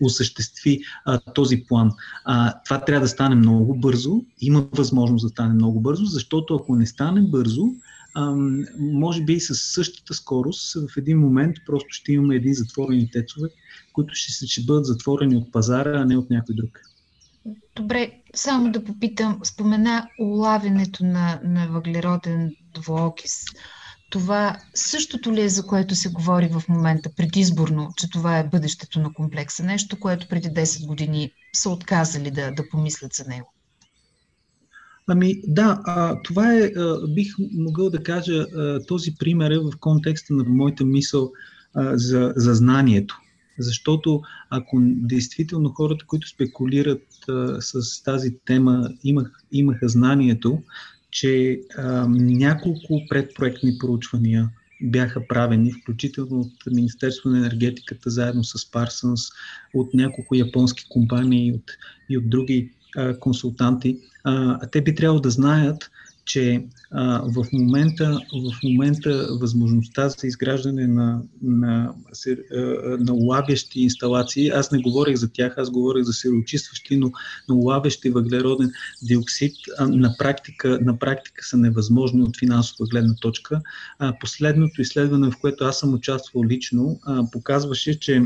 осъществи 0.01 0.79
този 1.33 1.63
план. 1.67 1.91
Това 2.65 2.85
трябва 2.85 3.01
да 3.01 3.07
стане 3.07 3.35
много 3.35 3.75
бързо, 3.75 4.21
има 4.41 4.67
възможност 4.71 5.25
да 5.25 5.29
стане 5.29 5.53
много 5.53 5.81
бързо, 5.81 6.05
защото 6.05 6.55
ако 6.55 6.75
не 6.75 6.85
стане 6.85 7.21
бързо, 7.21 7.63
може 8.79 9.23
би 9.23 9.33
и 9.33 9.39
с 9.39 9.55
същата 9.55 10.13
скорост 10.13 10.73
в 10.73 10.97
един 10.97 11.19
момент 11.19 11.55
просто 11.65 11.88
ще 11.89 12.11
имаме 12.11 12.35
един 12.35 12.53
затворени 12.53 13.11
тецове, 13.11 13.50
които 13.93 14.15
ще, 14.15 14.47
ще 14.47 14.61
бъдат 14.61 14.85
затворени 14.85 15.35
от 15.35 15.51
пазара, 15.51 16.01
а 16.01 16.05
не 16.05 16.17
от 16.17 16.29
някой 16.29 16.55
друг. 16.55 16.79
Добре, 17.75 18.11
само 18.35 18.71
да 18.71 18.83
попитам, 18.83 19.39
спомена 19.43 20.07
улавянето 20.19 21.05
на, 21.05 21.39
на 21.43 21.67
въглероден 21.67 22.55
двуокис. 22.73 23.45
Това 24.12 24.58
същото 24.74 25.34
ли 25.34 25.41
е, 25.41 25.50
за 25.50 25.63
което 25.63 25.96
се 25.96 26.10
говори 26.10 26.48
в 26.48 26.63
момента 26.70 27.10
предизборно, 27.18 27.89
че 27.98 28.10
това 28.10 28.39
е 28.39 28.48
бъдещето 28.48 29.00
на 29.00 29.13
комплекса? 29.13 29.63
Нещо, 29.63 30.00
което 30.00 30.27
преди 30.27 30.50
10 30.50 30.88
години 30.88 31.32
са 31.53 31.70
отказали 31.70 32.32
да, 32.32 32.51
да 32.51 32.70
помислят 32.70 33.13
за 33.13 33.25
него? 33.25 33.53
Ами 35.08 35.41
да, 35.48 35.82
а, 35.86 36.22
това 36.24 36.53
е, 36.53 36.63
а, 36.63 37.08
бих 37.08 37.27
могъл 37.53 37.89
да 37.89 38.03
кажа, 38.03 38.34
а, 38.34 38.86
този 38.86 39.15
пример 39.20 39.51
е 39.51 39.60
в 39.60 39.72
контекста 39.80 40.34
на 40.34 40.44
моята 40.44 40.86
мисъл 40.86 41.32
а, 41.74 41.98
за, 41.98 42.34
за 42.36 42.53
знанието. 42.53 43.20
Защото 43.60 44.22
ако 44.50 44.77
действително 44.82 45.70
хората, 45.70 46.06
които 46.06 46.27
спекулират 46.27 47.08
а, 47.30 47.62
с 47.62 48.03
тази 48.03 48.38
тема, 48.46 48.89
имах, 49.03 49.32
имаха 49.51 49.89
знанието, 49.89 50.63
че 51.12 51.62
а, 51.77 52.08
няколко 52.10 53.01
предпроектни 53.10 53.77
проучвания 53.77 54.50
бяха 54.82 55.27
правени, 55.27 55.72
включително 55.72 56.39
от 56.39 56.53
Министерство 56.72 57.30
на 57.30 57.38
енергетиката, 57.38 58.10
заедно 58.10 58.44
с 58.44 58.72
Парсънс, 58.72 59.22
от 59.74 59.94
няколко 59.94 60.36
японски 60.36 60.86
компании 60.89 61.48
и 61.48 61.53
от, 61.53 61.72
и 62.10 62.18
от 62.18 62.30
други 62.30 62.70
а, 62.96 63.20
консултанти, 63.20 63.98
а, 64.24 64.60
те 64.68 64.82
би 64.82 64.96
трябвало 64.96 65.22
да 65.22 65.30
знаят, 65.30 65.91
че 66.25 66.66
а, 66.92 67.22
в, 67.22 67.46
момента, 67.54 68.20
в 68.34 68.63
момента 68.63 69.28
възможността 69.40 70.10
за 70.10 70.28
изграждане 70.28 70.88
на, 70.88 71.22
на, 71.42 71.94
на 73.00 73.13
улавящи 73.13 73.82
инсталации, 73.82 74.50
аз 74.50 74.72
не 74.72 74.82
говорих 74.82 75.16
за 75.16 75.32
тях, 75.32 75.58
аз 75.58 75.70
говорих 75.70 76.04
за 76.04 76.13
сероочистващи, 76.13 76.98
но, 76.98 77.12
но 77.50 77.56
улавящи 77.56 78.10
въглероден 78.10 78.72
диоксид 79.04 79.56
а, 79.78 79.88
на, 79.88 80.16
практика, 80.18 80.80
на 80.82 81.00
практика 81.00 81.46
са 81.46 81.58
невъзможни 81.58 82.24
от 82.24 82.40
финансова 82.40 82.88
гледна 82.88 83.16
точка. 83.16 83.62
А, 84.00 84.13
последното 84.20 84.82
изследване, 84.82 85.32
в 85.32 85.38
което 85.42 85.63
аз 85.63 85.80
съм 85.80 85.94
участвал 85.94 86.44
лично, 86.44 87.00
а, 87.04 87.32
показваше, 87.32 88.00
че 88.00 88.25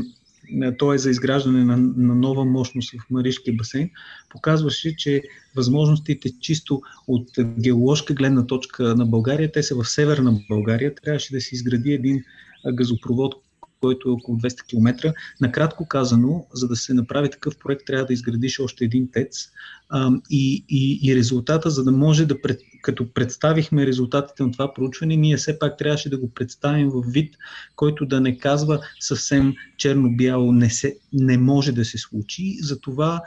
то 0.78 0.92
е 0.92 0.98
за 0.98 1.10
изграждане 1.10 1.64
на, 1.64 1.76
на 1.76 2.14
нова 2.14 2.44
мощност 2.44 2.92
в 2.92 3.10
Маришкия 3.10 3.54
басейн, 3.54 3.90
показваше, 4.30 4.96
че 4.96 5.22
възможностите 5.56 6.40
чисто 6.40 6.80
от 7.08 7.28
геоложка 7.60 8.14
гледна 8.14 8.46
точка 8.46 8.94
на 8.94 9.06
България, 9.06 9.52
те 9.52 9.62
са 9.62 9.74
в 9.74 9.84
северна 9.84 10.40
България, 10.48 10.94
трябваше 10.94 11.32
да 11.32 11.40
се 11.40 11.54
изгради 11.54 11.92
един 11.92 12.24
газопровод, 12.72 13.34
който 13.80 14.08
е 14.08 14.12
около 14.12 14.38
200 14.38 14.66
км. 14.66 15.14
Накратко 15.40 15.88
казано, 15.88 16.46
за 16.52 16.68
да 16.68 16.76
се 16.76 16.94
направи 16.94 17.30
такъв 17.30 17.58
проект, 17.58 17.86
трябва 17.86 18.06
да 18.06 18.12
изградиш 18.12 18.60
още 18.60 18.84
един 18.84 19.10
ТЕЦ. 19.12 19.48
А, 19.88 20.10
и, 20.30 20.64
и, 20.68 21.00
и 21.02 21.16
резултата, 21.16 21.70
за 21.70 21.84
да 21.84 21.92
може 21.92 22.26
да, 22.26 22.42
пред, 22.42 22.60
като 22.86 23.12
представихме 23.14 23.86
резултатите 23.86 24.42
на 24.42 24.52
това 24.52 24.74
проучване, 24.74 25.16
ние 25.16 25.36
все 25.36 25.58
пак 25.58 25.78
трябваше 25.78 26.10
да 26.10 26.18
го 26.18 26.30
представим 26.30 26.88
в 26.88 27.02
вид, 27.06 27.34
който 27.76 28.06
да 28.06 28.20
не 28.20 28.38
казва 28.38 28.80
съвсем 29.00 29.54
черно-бяло, 29.76 30.52
не, 30.52 30.70
се, 30.70 30.96
не 31.12 31.38
може 31.38 31.72
да 31.72 31.84
се 31.84 31.98
случи. 31.98 32.56
Затова 32.62 33.20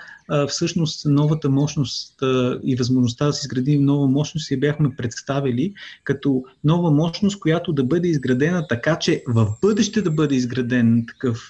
всъщност 0.47 1.05
новата 1.05 1.49
мощност 1.49 2.15
и 2.63 2.75
възможността 2.75 3.25
да 3.25 3.33
се 3.33 3.45
изгради 3.45 3.79
нова 3.79 4.07
мощност 4.07 4.51
я 4.51 4.59
бяхме 4.59 4.95
представили 4.95 5.73
като 6.03 6.43
нова 6.63 6.91
мощност, 6.91 7.39
която 7.39 7.73
да 7.73 7.83
бъде 7.83 8.07
изградена 8.07 8.67
така, 8.67 8.99
че 8.99 9.23
в 9.27 9.53
бъдеще 9.61 10.01
да 10.01 10.11
бъде 10.11 10.35
изграден 10.35 11.05
такъв, 11.07 11.49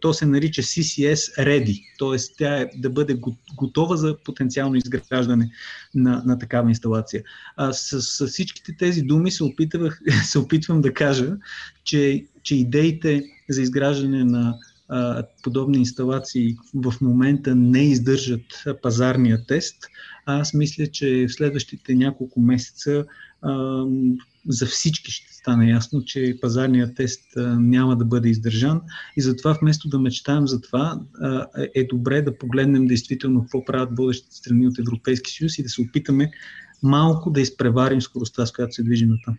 то 0.00 0.12
се 0.12 0.26
нарича 0.26 0.62
CCS 0.62 1.44
Ready, 1.44 1.82
т.е. 1.98 2.34
тя 2.38 2.60
е 2.60 2.70
да 2.76 2.90
бъде 2.90 3.20
готова 3.56 3.96
за 3.96 4.16
потенциално 4.24 4.76
изграждане 4.76 5.50
на, 5.94 6.22
на 6.26 6.38
такава 6.38 6.68
инсталация. 6.68 6.87
А, 7.56 7.72
с, 7.72 8.02
с 8.02 8.26
всичките 8.26 8.76
тези 8.76 9.02
думи 9.02 9.30
се, 9.30 9.44
опитвах, 9.44 10.00
се 10.24 10.38
опитвам 10.38 10.80
да 10.80 10.94
кажа, 10.94 11.36
че, 11.84 12.26
че 12.42 12.56
идеите 12.56 13.24
за 13.48 13.62
изграждане 13.62 14.24
на 14.24 14.54
а, 14.88 15.24
подобни 15.42 15.78
инсталации 15.78 16.56
в 16.74 16.94
момента 17.00 17.54
не 17.54 17.84
издържат 17.84 18.64
пазарния 18.82 19.46
тест. 19.46 19.76
Аз 20.26 20.54
мисля, 20.54 20.86
че 20.86 21.26
в 21.28 21.32
следващите 21.32 21.94
няколко 21.94 22.40
месеца 22.40 23.04
а, 23.42 23.84
за 24.48 24.66
всички 24.66 25.10
ще 25.10 25.32
стане 25.32 25.70
ясно, 25.70 26.04
че 26.04 26.38
пазарният 26.40 26.96
тест 26.96 27.22
няма 27.58 27.96
да 27.96 28.04
бъде 28.04 28.28
издържан 28.28 28.80
и 29.16 29.20
затова 29.20 29.58
вместо 29.60 29.88
да 29.88 29.98
мечтаем 29.98 30.46
за 30.46 30.60
това, 30.60 31.00
е 31.74 31.84
добре 31.84 32.22
да 32.22 32.38
погледнем 32.38 32.86
действително 32.86 33.40
какво 33.40 33.64
правят 33.64 33.96
водещите 33.96 34.36
страни 34.36 34.66
от 34.66 34.78
Европейски 34.78 35.32
съюз 35.32 35.58
и 35.58 35.62
да 35.62 35.68
се 35.68 35.82
опитаме 35.82 36.30
малко 36.82 37.30
да 37.30 37.40
изпреварим 37.40 38.02
скоростта, 38.02 38.46
с 38.46 38.52
която 38.52 38.74
се 38.74 38.82
движим 38.82 39.18
там. 39.24 39.38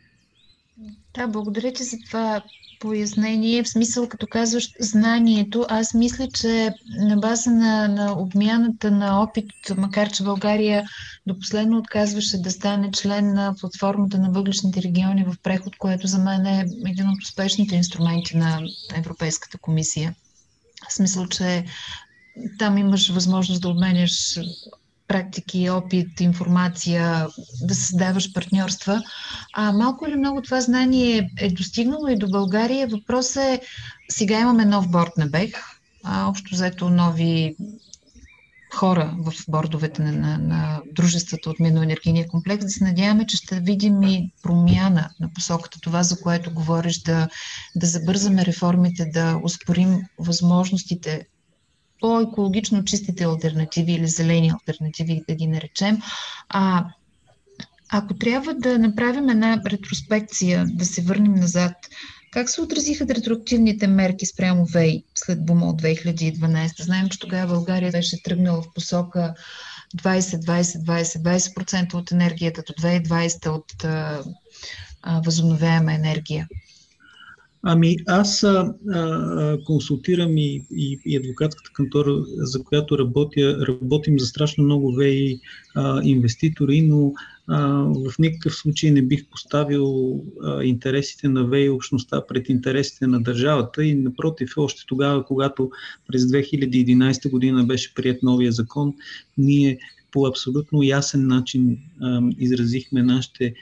Да, 1.13 1.27
благодаря 1.27 1.73
ти 1.73 1.83
за 1.83 1.97
това 2.05 2.41
пояснение. 2.79 3.63
В 3.63 3.69
смисъл, 3.69 4.09
като 4.09 4.27
казваш 4.27 4.69
знанието, 4.79 5.65
аз 5.69 5.93
мисля, 5.93 6.27
че 6.33 6.73
на 6.99 7.17
база 7.17 7.51
на, 7.51 7.87
на 7.87 8.21
обмяната 8.21 8.91
на 8.91 9.21
опит, 9.21 9.51
макар 9.77 10.11
че 10.11 10.23
България 10.23 10.83
до 11.27 11.39
последно 11.39 11.77
отказваше 11.77 12.41
да 12.41 12.51
стане 12.51 12.91
член 12.91 13.33
на 13.33 13.55
платформата 13.59 14.17
на 14.17 14.31
въглешните 14.31 14.81
региони 14.81 15.23
в 15.23 15.35
преход, 15.43 15.75
което 15.77 16.07
за 16.07 16.19
мен 16.19 16.45
е 16.45 16.65
един 16.87 17.09
от 17.09 17.23
успешните 17.23 17.75
инструменти 17.75 18.37
на 18.37 18.61
Европейската 18.95 19.57
комисия. 19.57 20.15
В 20.89 20.93
смисъл, 20.93 21.27
че 21.27 21.65
там 22.59 22.77
имаш 22.77 23.09
възможност 23.09 23.61
да 23.61 23.69
обменяш 23.69 24.39
практики, 25.09 25.69
опит, 25.69 26.21
информация, 26.21 27.27
да 27.61 27.75
създаваш 27.75 28.33
партньорства. 28.33 29.01
А 29.53 29.71
малко 29.71 30.07
или 30.07 30.15
много 30.15 30.41
това 30.41 30.61
знание 30.61 31.29
е 31.37 31.49
достигнало 31.49 32.07
и 32.07 32.17
до 32.17 32.29
България. 32.29 32.87
Въпросът 32.87 33.43
е, 33.43 33.61
сега 34.09 34.39
имаме 34.39 34.65
нов 34.65 34.91
борт 34.91 35.17
на 35.17 35.27
БЕХ, 35.27 35.55
а 36.03 36.29
общо 36.29 36.55
взето 36.55 36.89
нови 36.89 37.55
хора 38.73 39.15
в 39.17 39.33
бордовете 39.47 40.01
на, 40.01 40.11
на, 40.11 40.37
на 40.37 40.81
дружествата 40.91 41.49
от 41.49 41.59
Миноенергийния 41.59 42.27
комплекс, 42.27 42.65
да 42.65 42.71
се 42.71 42.83
надяваме, 42.83 43.25
че 43.25 43.37
ще 43.37 43.59
видим 43.59 44.03
и 44.03 44.31
промяна 44.43 45.09
на 45.19 45.33
посоката, 45.33 45.79
това, 45.81 46.03
за 46.03 46.21
което 46.21 46.53
говориш, 46.53 47.01
да, 47.01 47.29
да 47.75 47.87
забързаме 47.87 48.45
реформите, 48.45 49.05
да 49.05 49.39
успорим 49.43 50.01
възможностите 50.19 51.27
по-екологично 51.99 52.83
чистите 52.83 53.23
альтернативи 53.23 53.93
или 53.93 54.07
зелени 54.07 54.49
альтернативи, 54.49 55.23
да 55.29 55.35
ги 55.35 55.47
наречем. 55.47 56.01
А, 56.49 56.85
ако 57.89 58.13
трябва 58.13 58.53
да 58.53 58.79
направим 58.79 59.29
една 59.29 59.61
ретроспекция, 59.65 60.65
да 60.73 60.85
се 60.85 61.01
върнем 61.01 61.33
назад, 61.33 61.73
Как 62.31 62.49
се 62.49 62.61
отразиха 62.61 63.05
ретроактивните 63.07 63.87
мерки 63.87 64.25
спрямо 64.25 64.65
ВЕЙ 64.65 65.03
след 65.15 65.45
бума 65.45 65.65
от 65.65 65.81
2012? 65.81 66.83
Знаем, 66.83 67.09
че 67.09 67.19
тогава 67.19 67.53
България 67.53 67.91
беше 67.91 68.23
тръгнала 68.23 68.61
в 68.61 68.73
посока 68.75 69.33
20-20-20, 69.97 71.03
20% 71.03 71.93
от 71.93 72.11
енергията 72.11 72.63
до 72.67 72.73
2020 72.73 73.47
от 73.47 73.83
а, 73.83 74.23
възобновяема 75.25 75.93
енергия. 75.93 76.47
Ами 77.63 77.95
аз 78.07 78.43
а, 78.43 78.73
а, 78.93 79.57
консултирам 79.65 80.37
и, 80.37 80.65
и, 80.71 80.99
и 81.05 81.17
адвокатската 81.17 81.71
кантора, 81.73 82.15
за 82.27 82.63
която 82.63 82.97
работя, 82.97 83.67
работим 83.67 84.19
за 84.19 84.25
страшно 84.25 84.63
много 84.63 84.91
ВЕИ 84.91 85.39
а, 85.75 86.01
инвеститори, 86.03 86.81
но 86.81 87.13
а, 87.47 87.67
в 87.83 88.19
никакъв 88.19 88.55
случай 88.55 88.91
не 88.91 89.01
бих 89.01 89.29
поставил 89.29 90.15
а, 90.43 90.63
интересите 90.63 91.29
на 91.29 91.43
ВЕИ 91.43 91.69
общността 91.69 92.27
пред 92.27 92.49
интересите 92.49 93.07
на 93.07 93.21
държавата. 93.21 93.85
И 93.85 93.95
напротив, 93.95 94.53
още 94.57 94.83
тогава, 94.87 95.25
когато 95.25 95.71
през 96.07 96.21
2011 96.21 97.29
година 97.29 97.63
беше 97.63 97.93
прият 97.93 98.23
новия 98.23 98.51
закон, 98.51 98.93
ние 99.37 99.79
по 100.11 100.27
абсолютно 100.27 100.83
ясен 100.83 101.27
начин 101.27 101.77
а, 102.01 102.21
изразихме 102.37 103.03
нашите 103.03 103.53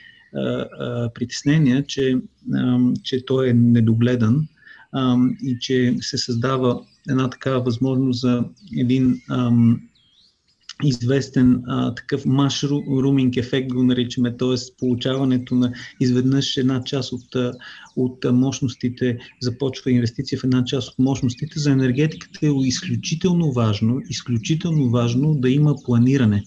притеснения, 1.14 1.86
че, 1.86 2.16
че 3.02 3.24
той 3.26 3.48
е 3.48 3.52
недогледан 3.52 4.48
и 5.42 5.56
че 5.60 5.96
се 6.00 6.18
създава 6.18 6.80
една 7.08 7.30
такава 7.30 7.60
възможност 7.60 8.20
за 8.20 8.44
един 8.76 9.20
известен 10.84 11.62
а, 11.66 11.94
такъв 11.94 12.26
руминг 13.02 13.36
ефект 13.36 13.72
го 13.72 13.82
наричаме, 13.82 14.36
т.е. 14.36 14.56
получаването 14.78 15.54
на 15.54 15.72
изведнъж 16.00 16.56
една 16.56 16.84
част 16.84 17.12
от, 17.12 17.36
от 17.96 18.24
мощностите, 18.32 19.18
започва 19.40 19.90
инвестиция 19.90 20.38
в 20.38 20.44
една 20.44 20.64
част 20.64 20.88
от 20.88 20.98
мощностите. 20.98 21.58
За 21.58 21.70
енергетиката 21.70 22.46
е 22.46 22.50
изключително 22.64 23.52
важно, 23.52 24.00
изключително 24.08 24.90
важно 24.90 25.34
да 25.34 25.50
има 25.50 25.74
планиране 25.84 26.44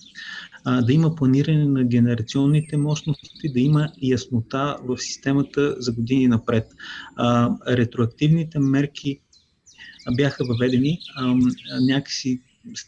а, 0.66 0.82
да 0.82 0.94
има 0.94 1.16
планиране 1.16 1.66
на 1.66 1.84
генерационните 1.84 2.78
мощности, 2.78 3.52
да 3.54 3.60
има 3.60 3.90
яснота 4.02 4.78
в 4.84 4.98
системата 4.98 5.76
за 5.80 5.92
години 5.92 6.28
напред. 6.28 6.68
А, 7.16 7.50
ретроактивните 7.68 8.60
мерки 8.60 9.20
бяха 10.16 10.46
въведени, 10.46 11.00
а, 11.16 11.36
някакси 11.82 12.42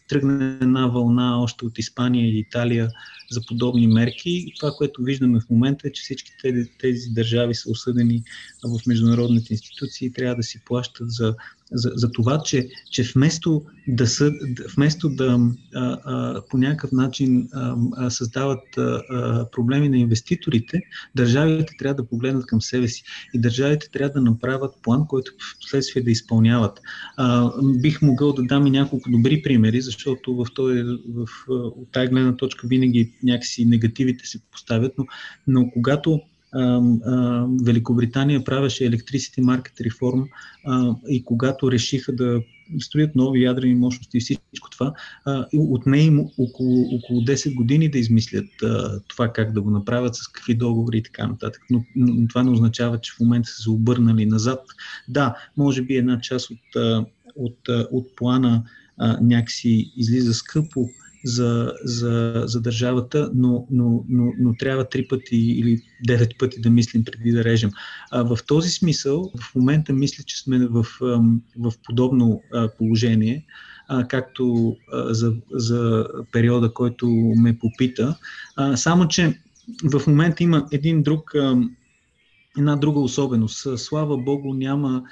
тръгна 0.08 0.58
една 0.62 0.86
вълна 0.86 1.42
още 1.42 1.64
от 1.64 1.78
Испания 1.78 2.26
и 2.26 2.38
Италия 2.38 2.90
за 3.30 3.40
подобни 3.48 3.86
мерки. 3.86 4.30
И 4.30 4.54
това, 4.60 4.72
което 4.76 5.02
виждаме 5.02 5.40
в 5.40 5.50
момента 5.50 5.88
е, 5.88 5.92
че 5.92 6.02
всички 6.02 6.30
тези, 6.42 6.70
тези 6.80 7.10
държави 7.10 7.54
са 7.54 7.70
осъдени 7.70 8.22
в 8.64 8.86
международните 8.86 9.52
институции 9.52 10.06
и 10.06 10.12
трябва 10.12 10.36
да 10.36 10.42
си 10.42 10.60
плащат 10.64 11.10
за 11.10 11.36
за, 11.74 11.92
за 11.94 12.10
това, 12.12 12.42
че, 12.44 12.68
че 12.90 13.02
вместо 13.14 13.62
да, 13.88 14.06
съ, 14.06 14.30
вместо 14.76 15.08
да 15.08 15.40
а, 15.74 15.98
а, 16.04 16.42
по 16.50 16.58
някакъв 16.58 16.92
начин 16.92 17.48
а, 17.52 17.76
а, 17.96 18.10
създават 18.10 18.78
а, 18.78 18.80
а, 18.80 19.50
проблеми 19.50 19.88
на 19.88 19.96
инвеститорите, 19.96 20.80
държавите 21.14 21.72
трябва 21.78 21.94
да 21.94 22.08
погледнат 22.08 22.46
към 22.46 22.62
себе 22.62 22.88
си 22.88 23.04
и 23.34 23.40
държавите 23.40 23.88
трябва 23.92 24.12
да 24.12 24.20
направят 24.20 24.74
план, 24.82 25.06
който 25.08 25.32
в 25.32 25.58
последствие 25.60 26.02
да 26.02 26.10
изпълняват. 26.10 26.80
А, 27.16 27.50
бих 27.80 28.02
могъл 28.02 28.32
да 28.32 28.42
дам 28.42 28.66
и 28.66 28.70
няколко 28.70 29.10
добри 29.10 29.42
примери, 29.42 29.80
защото 29.80 30.36
в 30.36 30.46
този, 30.54 30.82
в, 31.08 31.26
от 31.48 31.92
тази 31.92 32.08
гледна 32.08 32.36
точка 32.36 32.66
винаги 32.68 33.12
някакси 33.22 33.64
негативите 33.64 34.26
се 34.26 34.38
поставят, 34.52 34.92
но, 34.98 35.06
но 35.46 35.70
когато 35.70 36.20
Великобритания 37.62 38.44
правеше 38.44 38.90
Electricity 38.90 39.40
Market 39.40 39.90
Reform 39.90 40.28
и 41.08 41.24
когато 41.24 41.72
решиха 41.72 42.12
да 42.12 42.40
строят 42.80 43.14
нови 43.14 43.42
ядрени 43.42 43.74
мощности 43.74 44.18
и 44.18 44.20
всичко 44.20 44.70
това, 44.70 44.92
отне 45.58 45.98
им 45.98 46.20
около, 46.38 46.94
около 46.94 47.20
10 47.20 47.54
години 47.54 47.90
да 47.90 47.98
измислят 47.98 48.46
това 49.08 49.32
как 49.32 49.52
да 49.52 49.62
го 49.62 49.70
направят, 49.70 50.14
с 50.14 50.28
какви 50.28 50.54
договори 50.54 50.98
и 50.98 51.02
така 51.02 51.26
нататък. 51.26 51.62
Но, 51.70 51.84
но 51.96 52.28
това 52.28 52.42
не 52.42 52.50
означава, 52.50 53.00
че 53.00 53.12
в 53.12 53.20
момента 53.20 53.48
са 53.48 53.62
се 53.62 53.70
обърнали 53.70 54.26
назад. 54.26 54.60
Да, 55.08 55.36
може 55.56 55.82
би 55.82 55.96
една 55.96 56.20
част 56.20 56.50
от, 56.50 56.58
от, 57.36 57.58
от 57.92 58.16
плана 58.16 58.64
някакси 59.20 59.92
излиза 59.96 60.34
скъпо, 60.34 60.88
за, 61.24 61.72
за, 61.84 62.42
за 62.46 62.60
държавата, 62.60 63.30
но, 63.34 63.66
но, 63.70 64.04
но, 64.08 64.32
но 64.38 64.54
трябва 64.54 64.88
три 64.88 65.08
пъти 65.08 65.36
или 65.36 65.82
девет 66.06 66.38
пъти 66.38 66.60
да 66.60 66.70
мислим 66.70 67.04
преди 67.04 67.30
да 67.30 67.44
режем. 67.44 67.70
А, 68.10 68.22
в 68.22 68.38
този 68.46 68.70
смисъл, 68.70 69.32
в 69.40 69.54
момента 69.54 69.92
мисля, 69.92 70.24
че 70.24 70.38
сме 70.38 70.66
в, 70.66 70.86
в 71.58 71.72
подобно 71.84 72.42
положение, 72.78 73.46
а, 73.88 74.08
както 74.08 74.76
а, 74.92 75.14
за, 75.14 75.34
за 75.52 76.06
периода, 76.32 76.72
който 76.72 77.06
ме 77.36 77.58
попита. 77.58 78.16
А, 78.56 78.76
само, 78.76 79.08
че 79.08 79.40
в 79.84 80.06
момента 80.06 80.42
има 80.42 80.66
един 80.72 81.02
друг, 81.02 81.34
а, 81.34 81.62
една 82.58 82.76
друга 82.76 83.00
особеност. 83.00 83.78
Слава 83.78 84.18
Богу, 84.18 84.54
няма 84.54 85.02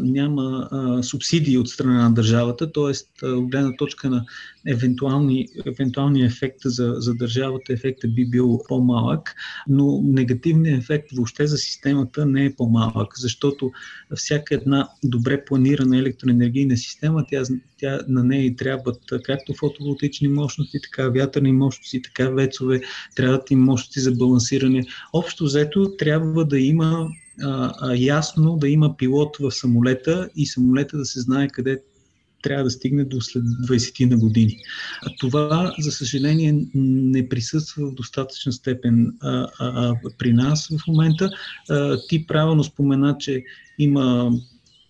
няма 0.00 0.68
субсидии 1.02 1.58
от 1.58 1.68
страна 1.68 2.02
на 2.02 2.14
държавата, 2.14 2.72
т.е. 2.72 3.26
от 3.26 3.50
гледна 3.50 3.76
точка 3.76 4.10
на 4.10 4.24
евентуални, 4.66 5.48
евентуалния 5.66 6.26
ефект 6.26 6.58
за, 6.64 6.94
за 6.98 7.14
държавата, 7.14 7.72
ефектът 7.72 8.14
би 8.14 8.26
бил 8.26 8.60
по-малък, 8.68 9.34
но 9.68 10.00
негативният 10.04 10.82
ефект 10.82 11.12
въобще 11.12 11.46
за 11.46 11.56
системата 11.56 12.26
не 12.26 12.44
е 12.44 12.54
по-малък, 12.54 13.12
защото 13.16 13.70
всяка 14.14 14.54
една 14.54 14.88
добре 15.04 15.44
планирана 15.44 15.98
електроенергийна 15.98 16.76
система, 16.76 17.24
тя, 17.28 17.42
тя 17.78 18.00
на 18.08 18.24
нея 18.24 18.44
и 18.44 18.56
трябват 18.56 19.00
както 19.24 19.54
фотоволтични 19.54 20.28
мощности, 20.28 20.78
така 20.82 21.08
вятърни 21.08 21.52
мощности, 21.52 22.02
така 22.02 22.28
вецове, 22.28 22.80
трябват 23.16 23.50
и 23.50 23.56
мощности 23.56 24.00
за 24.00 24.12
балансиране. 24.12 24.84
Общо 25.12 25.44
взето 25.44 25.96
трябва 25.98 26.44
да 26.44 26.58
има 26.58 27.08
а, 27.42 27.94
ясно 27.94 28.56
да 28.56 28.68
има 28.68 28.96
пилот 28.96 29.36
в 29.36 29.50
самолета 29.50 30.28
и 30.36 30.46
самолета 30.46 30.98
да 30.98 31.04
се 31.04 31.20
знае 31.20 31.48
къде 31.48 31.82
трябва 32.42 32.64
да 32.64 32.70
стигне 32.70 33.04
до 33.04 33.20
след 33.20 33.42
20 33.42 34.10
на 34.10 34.16
години. 34.16 34.56
А 35.06 35.10
това, 35.20 35.74
за 35.78 35.92
съжаление, 35.92 36.66
не 36.74 37.28
присъства 37.28 37.90
в 37.90 37.94
достатъчна 37.94 38.52
степен 38.52 39.12
а, 39.20 39.48
а, 39.58 39.94
при 40.18 40.32
нас 40.32 40.68
в 40.68 40.86
момента. 40.88 41.30
А, 41.70 41.98
ти 42.08 42.26
правилно 42.26 42.64
спомена, 42.64 43.16
че 43.18 43.44
има 43.78 44.32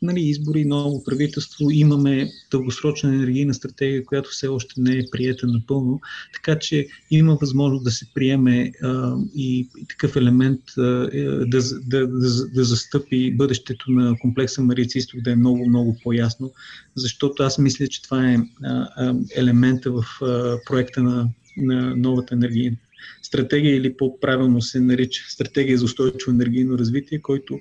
нали, 0.03 0.21
избори, 0.21 0.65
ново 0.65 1.05
правителство, 1.05 1.71
имаме 1.71 2.31
дългосрочна 2.51 3.15
енергийна 3.15 3.55
стратегия, 3.55 4.05
която 4.05 4.31
все 4.31 4.49
още 4.49 4.81
не 4.81 4.99
е 4.99 5.11
приета 5.13 5.47
напълно, 5.47 6.01
така 6.33 6.59
че 6.59 6.87
има 7.11 7.35
възможност 7.41 7.85
да 7.85 7.91
се 7.91 8.07
приеме 8.15 8.73
а, 8.83 9.17
и, 9.35 9.69
и 9.79 9.87
такъв 9.89 10.17
елемент 10.17 10.61
а, 10.79 11.09
е, 11.13 11.25
да, 11.25 11.63
да, 11.87 12.07
да, 12.07 12.47
да 12.55 12.65
застъпи 12.65 13.35
бъдещето 13.37 13.91
на 13.91 14.17
комплекса 14.21 14.63
Марица 14.63 14.99
да 15.15 15.33
е 15.33 15.37
много, 15.37 15.69
много 15.69 15.97
по-ясно, 16.03 16.53
защото 16.95 17.43
аз 17.43 17.59
мисля, 17.59 17.87
че 17.87 18.03
това 18.03 18.31
е 18.31 18.37
а, 18.65 18.89
а, 18.97 19.15
елемента 19.37 19.93
в 19.93 20.05
а, 20.23 20.59
проекта 20.67 21.03
на, 21.03 21.29
на 21.57 21.97
новата 21.97 22.35
енергийна 22.35 22.77
стратегия 23.23 23.77
или 23.77 23.97
по-правилно 23.97 24.63
се 24.63 24.81
нарича 24.81 25.23
стратегия 25.29 25.79
за 25.79 25.85
устойчиво 25.85 26.31
енергийно 26.31 26.79
развитие, 26.79 27.19
който 27.19 27.59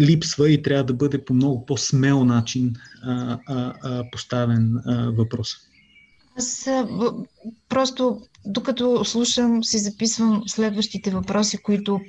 липсва 0.00 0.50
и 0.50 0.62
трябва 0.62 0.84
да 0.84 0.94
бъде 0.94 1.24
по 1.24 1.34
много 1.34 1.66
по-смел 1.66 2.24
начин 2.24 2.74
а, 3.02 3.38
а, 3.46 3.74
а, 3.82 4.04
поставен 4.12 4.76
а, 4.76 5.10
въпрос. 5.10 5.56
Аз 6.38 6.68
просто, 7.68 8.20
докато 8.46 9.04
слушам, 9.04 9.64
си 9.64 9.78
записвам 9.78 10.42
следващите 10.46 11.10
въпроси, 11.10 11.58
които 11.62 12.00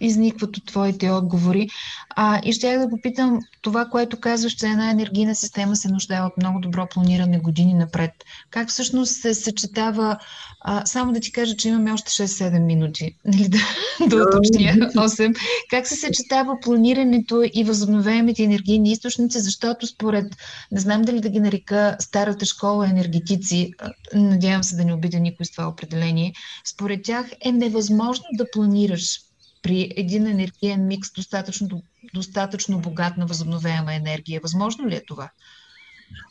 изникват 0.00 0.56
от 0.56 0.66
твоите 0.66 1.10
отговори. 1.10 1.68
А, 2.10 2.40
и 2.44 2.52
ще 2.52 2.78
да 2.78 2.88
попитам 2.88 3.40
това, 3.62 3.84
което 3.84 4.20
казваш, 4.20 4.52
че 4.52 4.66
една 4.66 4.90
енергийна 4.90 5.34
система 5.34 5.76
се 5.76 5.88
нуждае 5.88 6.20
от 6.20 6.36
много 6.36 6.60
добро 6.60 6.86
планиране 6.86 7.38
години 7.38 7.74
напред. 7.74 8.10
Как 8.50 8.68
всъщност 8.68 9.12
се 9.12 9.34
съчетава, 9.34 10.18
а, 10.60 10.86
само 10.86 11.12
да 11.12 11.20
ти 11.20 11.32
кажа, 11.32 11.56
че 11.56 11.68
имаме 11.68 11.92
още 11.92 12.10
6-7 12.10 12.58
минути, 12.58 13.16
нали, 13.24 13.48
да, 13.48 13.58
да 14.06 14.16
уточня 14.16 14.72
8. 14.94 15.36
Как 15.70 15.86
се 15.86 15.96
съчетава 15.96 16.60
планирането 16.62 17.42
и 17.54 17.64
възобновяемите 17.64 18.42
енергийни 18.42 18.92
източници, 18.92 19.40
защото 19.40 19.86
според, 19.86 20.36
не 20.72 20.80
знам 20.80 21.02
дали 21.02 21.20
да 21.20 21.28
ги 21.28 21.40
нарека 21.40 21.96
старата 22.00 22.44
школа 22.44 22.86
енергетици, 22.86 23.72
надявам 24.14 24.64
се 24.64 24.76
да 24.76 24.84
не 24.84 24.94
обидя 24.94 25.18
никой 25.18 25.46
с 25.46 25.50
това 25.50 25.68
определение, 25.68 26.32
според 26.64 27.02
тях 27.04 27.26
е 27.44 27.52
невъзможно 27.52 28.24
да 28.32 28.50
планираш 28.50 29.25
при 29.66 29.92
един 29.96 30.26
енергиен 30.26 30.86
микс 30.86 31.12
достатъчно, 31.12 31.82
достатъчно 32.14 32.80
богат 32.80 33.16
на 33.16 33.26
възобновяема 33.26 33.94
енергия. 33.94 34.40
Възможно 34.42 34.88
ли 34.88 34.94
е 34.94 35.04
това? 35.06 35.30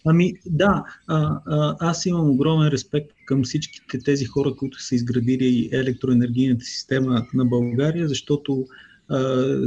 Ами 0.06 0.34
да, 0.46 0.84
а, 1.08 1.40
а, 1.46 1.76
аз 1.80 2.06
имам 2.06 2.30
огромен 2.30 2.68
респект 2.68 3.12
към 3.26 3.44
всичките 3.44 4.00
тези 4.00 4.26
хора, 4.26 4.56
които 4.56 4.84
са 4.84 4.96
изградили 4.96 5.70
електроенергийната 5.72 6.66
система 6.66 7.26
на 7.34 7.46
България, 7.46 8.08
защото 8.08 8.68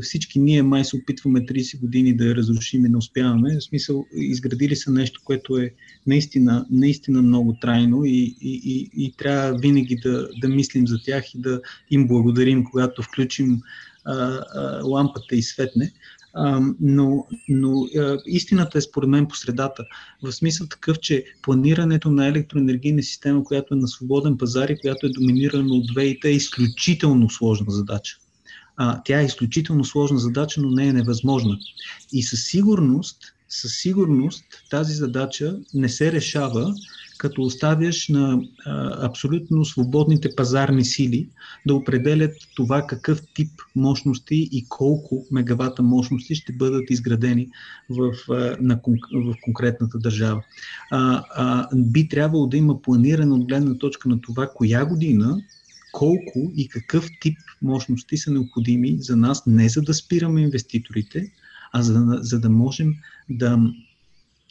всички 0.02 0.38
ние 0.38 0.62
май 0.62 0.84
се 0.84 0.96
опитваме 0.96 1.40
30 1.40 1.80
години 1.80 2.16
да 2.16 2.24
я 2.24 2.34
разрушим 2.34 2.86
и 2.86 2.88
не 2.88 2.96
успяваме. 2.96 3.56
В 3.56 3.62
смисъл, 3.62 4.06
изградили 4.12 4.76
са 4.76 4.92
нещо, 4.92 5.20
което 5.24 5.56
е 5.56 5.74
наистина, 6.06 6.66
наистина 6.70 7.22
много 7.22 7.56
трайно 7.60 8.04
и, 8.04 8.36
и, 8.40 8.60
и, 8.64 8.90
и 9.04 9.12
трябва 9.12 9.58
винаги 9.58 9.96
да, 9.96 10.28
да 10.40 10.48
мислим 10.48 10.86
за 10.86 10.98
тях 11.04 11.34
и 11.34 11.40
да 11.40 11.60
им 11.90 12.06
благодарим, 12.06 12.64
когато 12.64 13.02
включим 13.02 13.60
а, 14.04 14.14
а, 14.14 14.82
лампата 14.84 15.36
и 15.36 15.42
светне. 15.42 15.92
А, 16.34 16.60
но 16.80 17.26
но 17.48 17.86
а, 17.98 18.18
истината 18.26 18.78
е 18.78 18.80
според 18.80 19.08
мен 19.08 19.26
по 19.26 19.36
средата. 19.36 19.84
В 20.22 20.32
смисъл 20.32 20.66
такъв, 20.66 20.98
че 20.98 21.24
планирането 21.42 22.10
на 22.10 22.26
електроенергийна 22.26 23.02
система, 23.02 23.44
която 23.44 23.74
е 23.74 23.76
на 23.76 23.88
свободен 23.88 24.38
пазар 24.38 24.68
и 24.68 24.78
която 24.78 25.06
е 25.06 25.10
доминирана 25.10 25.74
от 25.74 25.90
ВИТ 25.96 26.24
е 26.24 26.28
изключително 26.28 27.30
сложна 27.30 27.70
задача. 27.70 28.16
А, 28.80 29.02
тя 29.04 29.20
е 29.20 29.24
изключително 29.24 29.84
сложна 29.84 30.18
задача, 30.18 30.60
но 30.60 30.70
не 30.70 30.88
е 30.88 30.92
невъзможна. 30.92 31.58
И 32.12 32.22
със 32.22 32.44
сигурност, 32.44 33.18
със 33.48 33.72
сигурност 33.72 34.44
тази 34.70 34.94
задача 34.94 35.58
не 35.74 35.88
се 35.88 36.12
решава 36.12 36.74
като 37.18 37.42
оставяш 37.42 38.08
на 38.08 38.42
а, 38.66 39.06
абсолютно 39.06 39.64
свободните 39.64 40.34
пазарни 40.36 40.84
сили 40.84 41.28
да 41.66 41.74
определят 41.74 42.32
това 42.56 42.86
какъв 42.86 43.22
тип 43.34 43.50
мощности 43.76 44.48
и 44.52 44.66
колко 44.68 45.26
мегавата 45.30 45.82
мощности 45.82 46.34
ще 46.34 46.52
бъдат 46.52 46.90
изградени 46.90 47.48
в, 47.90 48.12
а, 48.30 48.56
на, 48.60 48.80
в 49.12 49.34
конкретната 49.42 49.98
държава. 49.98 50.42
А, 50.90 51.24
а, 51.34 51.68
би 51.76 52.08
трябвало 52.08 52.46
да 52.46 52.56
има 52.56 52.82
планиране 52.82 53.34
от 53.34 53.44
гледна 53.44 53.78
точка 53.78 54.08
на 54.08 54.20
това 54.20 54.50
коя 54.54 54.84
година 54.84 55.42
колко 55.92 56.52
и 56.56 56.68
какъв 56.68 57.08
тип 57.20 57.38
мощности 57.62 58.16
са 58.16 58.30
необходими 58.30 58.96
за 59.00 59.16
нас, 59.16 59.46
не 59.46 59.68
за 59.68 59.82
да 59.82 59.94
спираме 59.94 60.40
инвеститорите, 60.40 61.32
а 61.72 61.82
за, 61.82 62.18
за 62.20 62.40
да 62.40 62.50
можем 62.50 62.94
да 63.30 63.58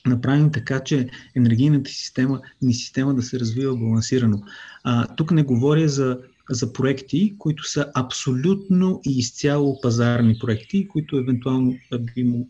направим 0.06 0.52
така, 0.52 0.80
че 0.80 1.10
енергийната 1.36 1.90
система 1.90 2.42
ни 2.62 2.74
система 2.74 3.16
да 3.16 3.22
се 3.22 3.40
развива 3.40 3.78
балансирано. 3.78 4.42
А, 4.84 5.16
тук 5.16 5.32
не 5.32 5.44
говоря 5.44 5.90
за 5.90 6.20
за 6.50 6.74
проекти, 6.74 7.36
които 7.38 7.70
са 7.70 7.92
абсолютно 7.96 9.02
и 9.06 9.18
изцяло 9.18 9.82
пазарни 9.82 10.38
проекти, 10.40 10.88
които 10.88 11.18
евентуално 11.18 11.76
би 12.16 12.24
му, 12.24 12.50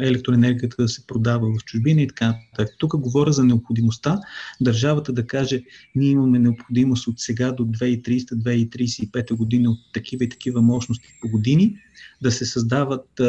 електроенергията 0.00 0.82
да 0.82 0.88
се 0.88 1.06
продава 1.06 1.48
в 1.58 1.64
чужбина 1.64 2.02
и 2.02 2.08
така 2.08 2.26
нататък. 2.26 2.76
Тук 2.78 2.96
говоря 2.96 3.32
за 3.32 3.44
необходимостта 3.44 4.20
държавата 4.60 5.12
да 5.12 5.26
каже, 5.26 5.62
ние 5.94 6.10
имаме 6.10 6.38
необходимост 6.38 7.06
от 7.06 7.20
сега 7.20 7.52
до 7.52 7.64
2300-2035 7.64 9.36
година 9.36 9.70
от 9.70 9.78
такива 9.92 10.24
и 10.24 10.28
такива 10.28 10.62
мощности 10.62 11.08
по 11.22 11.28
години, 11.28 11.76
да 12.22 12.30
се 12.30 12.46
създават 12.46 13.20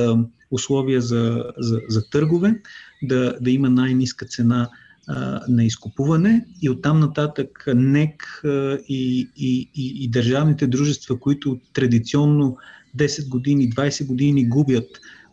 условия 0.52 1.02
за, 1.02 1.44
за, 1.58 1.80
за 1.90 2.10
търгове, 2.10 2.62
да, 3.04 3.38
да 3.42 3.52
има 3.52 3.70
най-низка 3.70 4.26
цена 4.26 4.70
на 5.48 5.66
изкупуване 5.66 6.46
и 6.62 6.70
оттам 6.70 7.00
нататък 7.00 7.64
НЕК 7.76 8.42
и, 8.88 9.30
и, 9.38 9.70
и, 9.76 10.04
и 10.04 10.08
държавните 10.08 10.68
дружества, 10.68 11.20
които 11.20 11.60
традиционно 11.74 12.58
10 12.98 13.30
години, 13.30 13.70
20 13.70 14.06
години 14.06 14.50
губят 14.50 14.88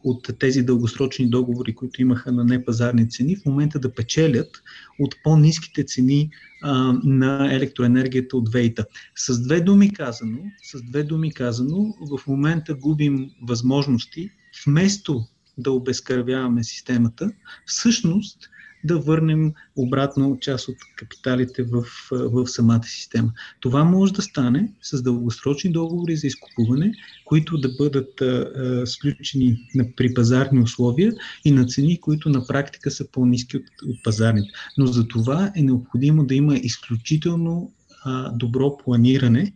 от 0.05 0.31
тези 0.39 0.63
дългосрочни 0.63 1.31
договори, 1.31 1.75
които 1.75 2.03
имаха 2.03 2.33
на 2.33 2.45
непазарни 2.45 3.11
цени, 3.11 3.37
в 3.37 3.47
момента 3.47 3.79
да 3.79 3.95
печелят 3.95 4.63
от 4.99 5.15
по-низките 5.25 5.85
цени 5.85 6.31
а, 6.63 6.93
на 7.05 7.55
електроенергията 7.55 8.37
от 8.37 8.53
ВЕИТа. 8.53 8.87
С 9.17 9.43
две 9.43 9.61
думи 9.61 9.93
казано, 9.93 10.39
с 10.73 10.83
две 10.83 11.03
думи 11.03 11.33
казано, 11.35 11.95
в 12.11 12.27
момента 12.27 12.75
губим 12.75 13.31
възможности, 13.43 14.31
вместо 14.67 15.25
да 15.59 15.71
обезкървяваме 15.71 16.65
системата, 16.65 17.33
всъщност 17.67 18.49
да 18.85 18.99
върнем 18.99 19.53
обратно 19.77 20.39
част 20.41 20.69
от 20.69 20.77
капиталите 20.97 21.63
в, 21.63 21.85
в 22.11 22.47
самата 22.47 22.85
система. 22.85 23.33
Това 23.61 23.85
може 23.85 24.13
да 24.13 24.23
стане 24.23 24.73
с 24.83 25.03
дългосрочни 25.03 25.73
договори 25.73 26.17
за 26.17 26.27
изкупуване, 26.27 26.93
които 27.25 27.59
да 27.59 27.69
бъдат 27.79 28.21
а, 28.21 28.87
сключени 28.87 29.57
на, 29.75 29.85
при 29.97 30.15
пазарни 30.15 30.61
условия 30.61 31.13
и 31.45 31.51
на 31.51 31.67
цени, 31.67 32.01
които 32.01 32.29
на 32.29 32.47
практика 32.47 32.91
са 32.91 33.11
по-низки 33.13 33.57
от, 33.57 33.65
от 33.87 34.03
пазарните. 34.05 34.49
Но 34.79 34.87
за 34.87 35.09
това 35.09 35.53
е 35.57 35.63
необходимо 35.63 36.27
да 36.27 36.35
има 36.35 36.57
изключително 36.57 37.73
а, 38.05 38.33
добро 38.33 38.77
планиране 38.77 39.53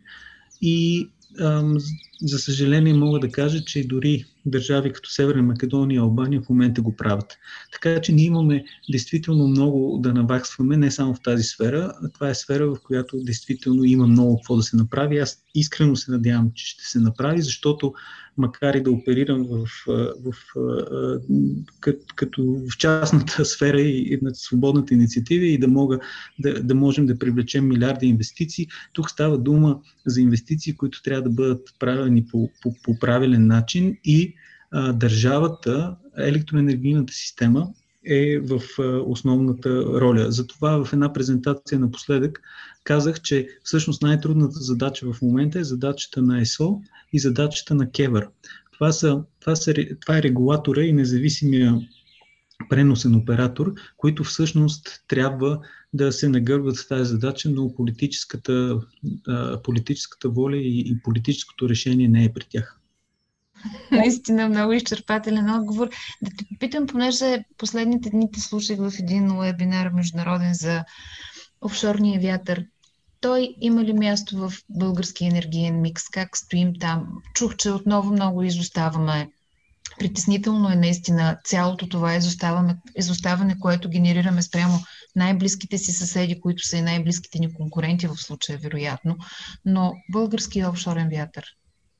и 0.63 1.09
за 2.23 2.39
съжаление 2.39 2.95
мога 2.95 3.19
да 3.19 3.31
кажа, 3.31 3.65
че 3.65 3.87
дори 3.87 4.25
държави 4.47 4.93
като 4.93 5.11
Северна 5.11 5.43
Македония 5.43 5.97
и 5.97 5.99
Албания 5.99 6.43
в 6.43 6.49
момента 6.49 6.83
го 6.83 6.97
правят. 6.97 7.39
Така 7.73 8.01
че 8.01 8.13
ние 8.13 8.25
имаме 8.25 8.65
действително 8.91 9.49
много 9.49 9.99
да 10.03 10.13
наваксваме, 10.13 10.77
не 10.77 10.91
само 10.91 11.15
в 11.15 11.23
тази 11.23 11.43
сфера. 11.43 11.93
Това 12.15 12.31
е 12.31 12.35
сфера, 12.35 12.67
в 12.67 12.77
която 12.85 13.17
действително 13.17 13.85
има 13.85 14.07
много 14.07 14.37
какво 14.37 14.57
да 14.57 14.63
се 14.63 14.77
направи. 14.77 15.19
Аз 15.19 15.43
искрено 15.55 15.97
се 15.97 16.11
надявам, 16.11 16.51
че 16.55 16.67
ще 16.67 16.85
се 16.85 17.01
направи, 17.01 17.43
защото 17.43 17.95
макар 18.39 18.75
и 18.75 18.83
да 18.83 18.91
оперирам 18.91 19.47
в, 19.47 19.67
в, 19.87 20.35
в, 20.55 21.19
като, 21.81 22.05
като 22.15 22.61
в 22.71 22.79
частната 22.79 23.45
сфера 23.45 23.81
и 23.81 24.19
на 24.23 24.35
свободната 24.35 24.95
инициатива 24.95 25.47
и 25.47 25.59
да, 25.59 25.69
мога, 25.69 25.99
да, 26.39 26.63
да 26.63 26.75
можем 26.75 27.07
да 27.07 27.19
привлечем 27.19 27.69
милиарди 27.69 28.07
инвестиции, 28.07 28.67
тук 28.93 29.11
става 29.11 29.39
дума 29.39 29.81
за 30.07 30.21
инвестиции, 30.21 30.77
които 30.77 31.03
трябва 31.03 31.23
да 31.23 31.31
бъдат 31.31 31.75
правени 31.79 32.06
по, 32.33 32.51
по, 32.63 32.75
по 32.83 32.99
правилен 32.99 33.47
начин 33.47 33.97
и 34.05 34.35
а, 34.71 34.93
държавата, 34.93 35.97
електроенергийната 36.19 37.13
система 37.13 37.69
е 38.07 38.39
в 38.39 38.61
основната 39.07 39.85
роля. 39.85 40.31
Затова 40.31 40.85
в 40.85 40.93
една 40.93 41.13
презентация 41.13 41.79
напоследък 41.79 42.41
казах, 42.85 43.21
че 43.21 43.49
всъщност 43.63 44.03
най-трудната 44.03 44.61
задача 44.61 45.13
в 45.13 45.23
момента 45.23 45.59
е 45.59 45.65
задачата 45.65 46.23
на 46.23 46.41
ЕСО 46.41 46.81
и 47.13 47.19
задачата 47.19 47.75
на 47.75 47.91
КЕВър. 47.91 48.29
Това, 48.73 48.93
са, 48.93 49.23
това, 49.41 49.57
са, 49.57 49.75
това 50.01 50.19
е 50.19 50.23
регулатора 50.23 50.83
и 50.83 50.93
независимия 50.93 51.81
преносен 52.69 53.15
оператор, 53.15 53.75
които 53.97 54.25
всъщност 54.25 55.05
трябва 55.09 55.61
да 55.97 56.13
се 56.13 56.29
нагърбват 56.29 56.77
с 56.77 56.89
тази 56.89 57.11
задача, 57.11 57.51
но 57.51 57.75
политическата, 57.75 58.81
политическата 59.65 60.29
воля 60.29 60.57
и, 60.57 60.81
и 60.81 61.01
политическото 61.03 61.69
решение 61.69 62.09
не 62.09 62.25
е 62.25 62.33
при 62.33 62.45
тях. 62.51 62.81
Наистина 63.93 64.49
много 64.49 64.73
изчерпателен 64.73 65.51
отговор. 65.51 65.89
Да 66.23 66.31
те 66.39 66.45
попитам, 66.53 66.87
понеже 66.87 67.45
последните 67.59 68.11
дни 68.11 68.31
те 68.33 68.41
слушах 68.41 68.79
в 68.79 68.93
един 68.99 69.39
вебинар 69.39 69.89
международен 69.89 70.55
за 70.55 70.85
офшорния 71.61 72.21
вятър. 72.21 72.65
Той 73.21 73.55
има 73.61 73.85
ли 73.85 73.93
място 73.93 74.37
в 74.37 74.53
български 74.71 75.25
енергиен 75.25 75.81
микс? 75.81 76.03
Как 76.09 76.37
стоим 76.37 76.73
там? 76.81 77.07
Чух, 77.35 77.57
че 77.57 77.71
отново 77.71 78.13
много 78.13 78.43
изоставаме. 78.43 79.31
Притеснително 79.99 80.71
е 80.71 80.77
наистина 80.77 81.39
цялото 81.45 81.89
това 81.89 82.15
изоставане, 82.15 82.77
изоставане 82.97 83.59
което 83.59 83.91
генерираме 83.91 84.43
спрямо 84.43 84.79
най-близките 85.17 85.79
си 85.79 85.93
съседи, 85.93 86.41
които 86.41 86.67
са 86.67 86.77
и 86.77 86.83
най-близките 86.83 87.39
ни 87.39 87.55
конкуренти 87.55 88.07
в 88.07 88.17
случая, 88.17 88.59
вероятно. 88.59 89.17
Но 89.65 89.95
български 90.13 90.65
офшорен 90.65 91.09
вятър, 91.09 91.45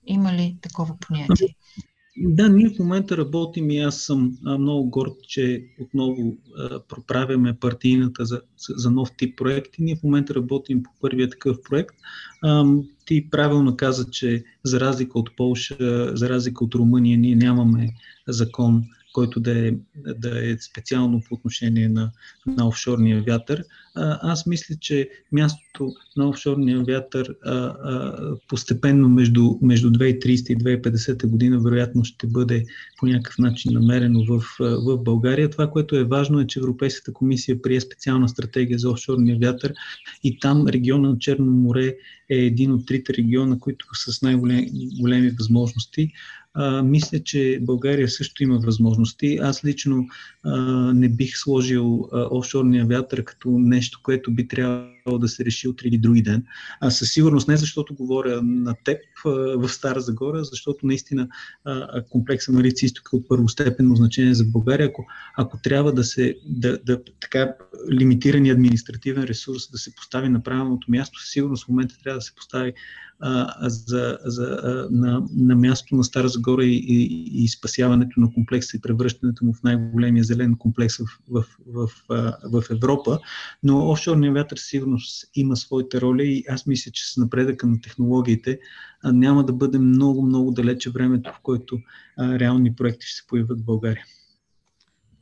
има 0.07 0.33
ли 0.33 0.57
такова 0.63 0.97
понятие? 1.01 1.57
Да, 2.19 2.49
ние 2.49 2.69
в 2.69 2.79
момента 2.79 3.17
работим 3.17 3.71
и 3.71 3.79
аз 3.79 4.01
съм 4.01 4.39
много 4.45 4.91
горд, 4.91 5.13
че 5.29 5.65
отново 5.81 6.37
проправяме 6.89 7.59
партийната 7.59 8.25
за, 8.25 8.41
за 8.69 8.91
нов 8.91 9.11
тип 9.19 9.39
проекти. 9.39 9.83
Ние 9.83 9.97
в 9.97 10.03
момента 10.03 10.35
работим 10.35 10.83
по 10.83 10.91
първия 11.01 11.31
такъв 11.31 11.57
проект. 11.69 11.95
Ти 13.05 13.31
правилно 13.31 13.77
каза, 13.77 14.11
че 14.11 14.45
за 14.65 14.81
разлика 14.81 15.19
от 15.19 15.37
Полша, 15.37 15.77
за 16.17 16.29
разлика 16.29 16.65
от 16.65 16.75
Румъния, 16.75 17.19
ние 17.19 17.37
нямаме 17.37 17.89
закон 18.29 18.85
който 19.17 19.41
да 19.41 19.69
е, 19.69 19.73
да 20.17 20.51
е 20.51 20.57
специално 20.59 21.23
по 21.29 21.35
отношение 21.35 21.89
на, 21.89 22.11
на 22.47 22.69
офшорния 22.69 23.23
вятър. 23.23 23.65
Аз 24.23 24.47
мисля, 24.47 24.75
че 24.81 25.11
мястото 25.33 25.93
на 26.17 26.29
офшорния 26.29 26.85
вятър 26.85 27.35
а, 27.45 27.53
а, 27.53 28.15
постепенно 28.49 29.09
между, 29.09 29.59
между 29.63 29.91
2030 29.91 30.53
и 30.53 30.57
2050 30.57 31.27
година 31.27 31.61
вероятно 31.61 32.05
ще 32.05 32.27
бъде 32.27 32.65
по 32.99 33.07
някакъв 33.07 33.39
начин 33.39 33.73
намерено 33.75 34.25
в, 34.29 34.45
в 34.59 34.99
България. 34.99 35.51
Това, 35.51 35.71
което 35.71 35.97
е 35.97 36.05
важно 36.05 36.41
е, 36.41 36.47
че 36.47 36.59
Европейската 36.59 37.13
комисия 37.13 37.63
прие 37.63 37.81
специална 37.81 38.29
стратегия 38.29 38.79
за 38.79 38.91
офшорния 38.91 39.39
вятър 39.39 39.73
и 40.25 40.39
там 40.39 40.67
региона 40.69 41.09
на 41.09 41.19
Черно 41.19 41.53
море 41.53 41.97
е 42.31 42.37
един 42.37 42.73
от 42.73 42.87
трите 42.87 43.15
региона, 43.15 43.59
които 43.59 43.87
с 43.95 44.23
най-големи 44.23 45.31
възможности. 45.31 46.13
Мисля, 46.85 47.19
че 47.19 47.59
България 47.63 48.09
също 48.09 48.43
има 48.43 48.59
възможности. 48.59 49.39
Аз 49.43 49.65
лично 49.65 50.07
а, 50.43 50.61
не 50.95 51.09
бих 51.09 51.37
сложил 51.37 52.09
а, 52.13 52.27
офшорния 52.31 52.87
вятър 52.87 53.25
като 53.25 53.51
нещо, 53.51 54.01
което 54.03 54.31
би 54.31 54.49
трябвало 54.49 54.96
да 55.11 55.29
се 55.29 55.45
реши 55.45 55.69
утре 55.69 55.89
или 55.89 55.99
други 55.99 56.23
ден. 56.23 56.45
А 56.81 56.91
със 56.91 57.13
сигурност 57.13 57.49
не 57.49 57.57
защото 57.57 57.95
говоря 57.95 58.43
на 58.43 58.75
теб 58.85 58.99
а, 59.27 59.31
в 59.31 59.69
Стара 59.69 60.01
Загора, 60.01 60.45
защото 60.45 60.87
наистина 60.87 61.29
а, 61.65 62.03
комплекса 62.11 62.53
Марица 62.53 62.87
изток 62.87 63.09
е 63.13 63.17
от 63.17 63.29
първостепенно 63.29 63.97
значение 63.97 64.35
за 64.35 64.45
България. 64.45 64.87
Ако, 64.87 65.07
ако 65.37 65.59
трябва 65.63 65.93
да 65.93 66.05
се 66.05 66.35
да, 66.47 66.79
да, 66.87 67.01
така 67.21 67.55
лимитирани 67.93 68.51
административен 68.51 69.25
ресурс 69.25 69.71
да 69.71 69.79
се 69.79 69.95
постави 69.95 70.29
на 70.29 70.43
правилното 70.43 70.91
място, 70.91 71.21
със 71.21 71.31
сигурност 71.31 71.65
в 71.65 71.69
момента 71.69 71.95
трябва 72.03 72.19
да 72.19 72.23
се 72.23 72.35
постави 72.35 72.73
а, 73.21 73.69
за, 73.69 74.19
за, 74.25 74.61
а, 74.63 74.89
на, 74.91 75.23
на 75.37 75.57
място 75.57 75.97
на 75.97 76.05
Стара 76.05 76.29
Загора 76.29 76.65
и, 76.65 76.77
и, 76.77 77.45
и 77.45 77.49
спасяването 77.49 78.21
на 78.21 78.33
комплекса 78.33 78.77
и 78.77 78.81
превръщането 78.81 79.45
му 79.45 79.53
в 79.53 79.63
най-големия 79.63 80.25
зелен 80.25 80.57
комплекс 80.57 80.97
в, 80.97 81.05
в, 81.31 81.45
в, 81.67 81.91
в, 82.09 82.33
в 82.53 82.63
Европа. 82.71 83.19
Но 83.63 83.91
офшорния 83.91 84.33
вятър 84.33 84.59
сигурност 84.99 85.31
има 85.35 85.57
своите 85.57 86.01
роли 86.01 86.25
и 86.25 86.45
аз 86.49 86.67
мисля, 86.67 86.91
че 86.93 87.13
с 87.13 87.17
напредъка 87.17 87.67
на 87.67 87.81
технологиите 87.81 88.59
няма 89.05 89.45
да 89.45 89.53
бъде 89.53 89.79
много, 89.79 90.23
много 90.23 90.51
далече 90.51 90.91
времето, 90.91 91.31
в 91.31 91.41
който 91.43 91.79
а, 92.19 92.39
реални 92.39 92.75
проекти 92.75 93.07
ще 93.07 93.17
се 93.17 93.27
появят 93.27 93.61
в 93.61 93.65
България. 93.65 94.05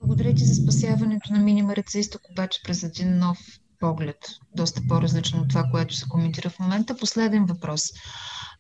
Благодаря 0.01 0.35
ти 0.35 0.45
за 0.45 0.55
спасяването 0.55 1.33
на 1.33 1.39
Мини 1.39 1.63
Марица 1.63 1.99
Изток, 1.99 2.21
обаче 2.31 2.61
през 2.65 2.83
един 2.83 3.19
нов 3.19 3.39
поглед, 3.81 4.17
доста 4.57 4.83
по-различно 4.89 5.41
от 5.41 5.49
това, 5.49 5.65
което 5.71 5.95
се 5.95 6.09
коментира 6.09 6.51
в 6.51 6.59
момента. 6.59 6.97
Последен 6.97 7.47
въпрос. 7.47 7.83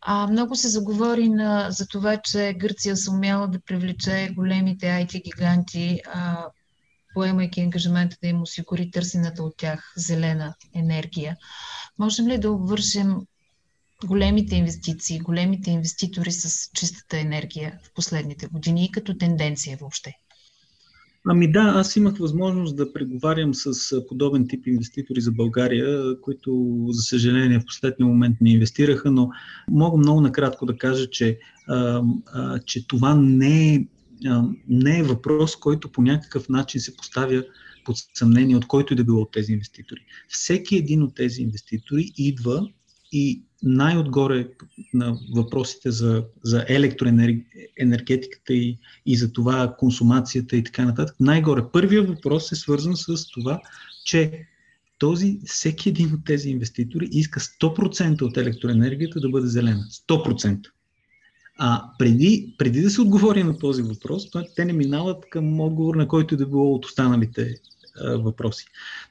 А, 0.00 0.26
много 0.26 0.56
се 0.56 0.68
заговори 0.68 1.28
на, 1.28 1.70
за 1.70 1.86
това, 1.86 2.16
че 2.16 2.56
Гърция 2.58 2.96
се 2.96 3.10
умяла 3.10 3.48
да 3.48 3.60
привлече 3.60 4.30
големите 4.36 4.86
IT 4.86 5.22
гиганти, 5.24 6.00
а, 6.12 6.46
поемайки 7.14 7.60
ангажимента 7.60 8.16
да 8.22 8.28
им 8.28 8.42
осигури 8.42 8.90
търсената 8.90 9.42
от 9.42 9.56
тях 9.56 9.92
зелена 9.96 10.54
енергия. 10.74 11.36
Можем 11.98 12.28
ли 12.28 12.38
да 12.38 12.50
обвършим 12.50 13.16
големите 14.06 14.56
инвестиции, 14.56 15.18
големите 15.18 15.70
инвеститори 15.70 16.32
с 16.32 16.70
чистата 16.74 17.18
енергия 17.18 17.78
в 17.82 17.94
последните 17.94 18.46
години 18.46 18.84
и 18.84 18.92
като 18.92 19.16
тенденция 19.18 19.78
въобще? 19.80 20.12
Ами 21.26 21.52
да, 21.52 21.60
аз 21.60 21.96
имах 21.96 22.18
възможност 22.18 22.76
да 22.76 22.92
преговарям 22.92 23.54
с 23.54 24.06
подобен 24.08 24.48
тип 24.48 24.66
инвеститори 24.66 25.20
за 25.20 25.32
България, 25.32 26.20
които, 26.20 26.84
за 26.88 27.02
съжаление, 27.02 27.60
в 27.60 27.64
последния 27.66 28.06
момент 28.06 28.36
не 28.40 28.50
инвестираха, 28.50 29.10
но 29.10 29.30
мога 29.70 29.96
много 29.96 30.20
накратко 30.20 30.66
да 30.66 30.76
кажа, 30.76 31.10
че, 31.10 31.38
а, 31.68 32.02
а, 32.26 32.58
че 32.58 32.86
това 32.86 33.14
не 33.14 33.74
е, 33.74 33.86
не 34.68 34.98
е 34.98 35.02
въпрос, 35.02 35.56
който 35.56 35.92
по 35.92 36.02
някакъв 36.02 36.48
начин 36.48 36.80
се 36.80 36.96
поставя 36.96 37.44
под 37.84 37.96
съмнение 38.14 38.56
от 38.56 38.66
който 38.66 38.92
и 38.92 38.96
да 38.96 39.04
било 39.04 39.20
от 39.20 39.32
тези 39.32 39.52
инвеститори. 39.52 40.00
Всеки 40.28 40.76
един 40.76 41.02
от 41.02 41.14
тези 41.14 41.42
инвеститори 41.42 42.12
идва 42.16 42.68
и 43.12 43.42
най-отгоре 43.62 44.48
на 44.94 45.18
въпросите 45.34 45.90
за, 45.90 46.24
за 46.42 46.64
електроенергетиката 46.68 48.54
и, 48.54 48.78
и 49.06 49.16
за 49.16 49.32
това 49.32 49.74
консумацията 49.78 50.56
и 50.56 50.64
така 50.64 50.84
нататък, 50.84 51.16
най-горе 51.20 51.62
първият 51.72 52.08
въпрос 52.08 52.52
е 52.52 52.56
свързан 52.56 52.96
с 52.96 53.26
това, 53.26 53.60
че 54.04 54.46
този, 54.98 55.40
всеки 55.44 55.88
един 55.88 56.14
от 56.14 56.24
тези 56.24 56.50
инвеститори 56.50 57.08
иска 57.12 57.40
100% 57.40 58.22
от 58.22 58.36
електроенергията 58.36 59.20
да 59.20 59.28
бъде 59.28 59.46
зелена. 59.46 59.84
100%. 60.08 60.66
А 61.58 61.84
преди, 61.98 62.54
преди 62.58 62.82
да 62.82 62.90
се 62.90 63.00
отговори 63.00 63.44
на 63.44 63.58
този 63.58 63.82
въпрос, 63.82 64.30
те 64.56 64.64
не 64.64 64.72
минават 64.72 65.24
към 65.30 65.60
отговор, 65.60 65.94
на 65.94 66.08
който 66.08 66.36
да 66.36 66.46
било 66.46 66.74
от 66.74 66.84
останалите 66.84 67.60
въпроси. 68.02 68.66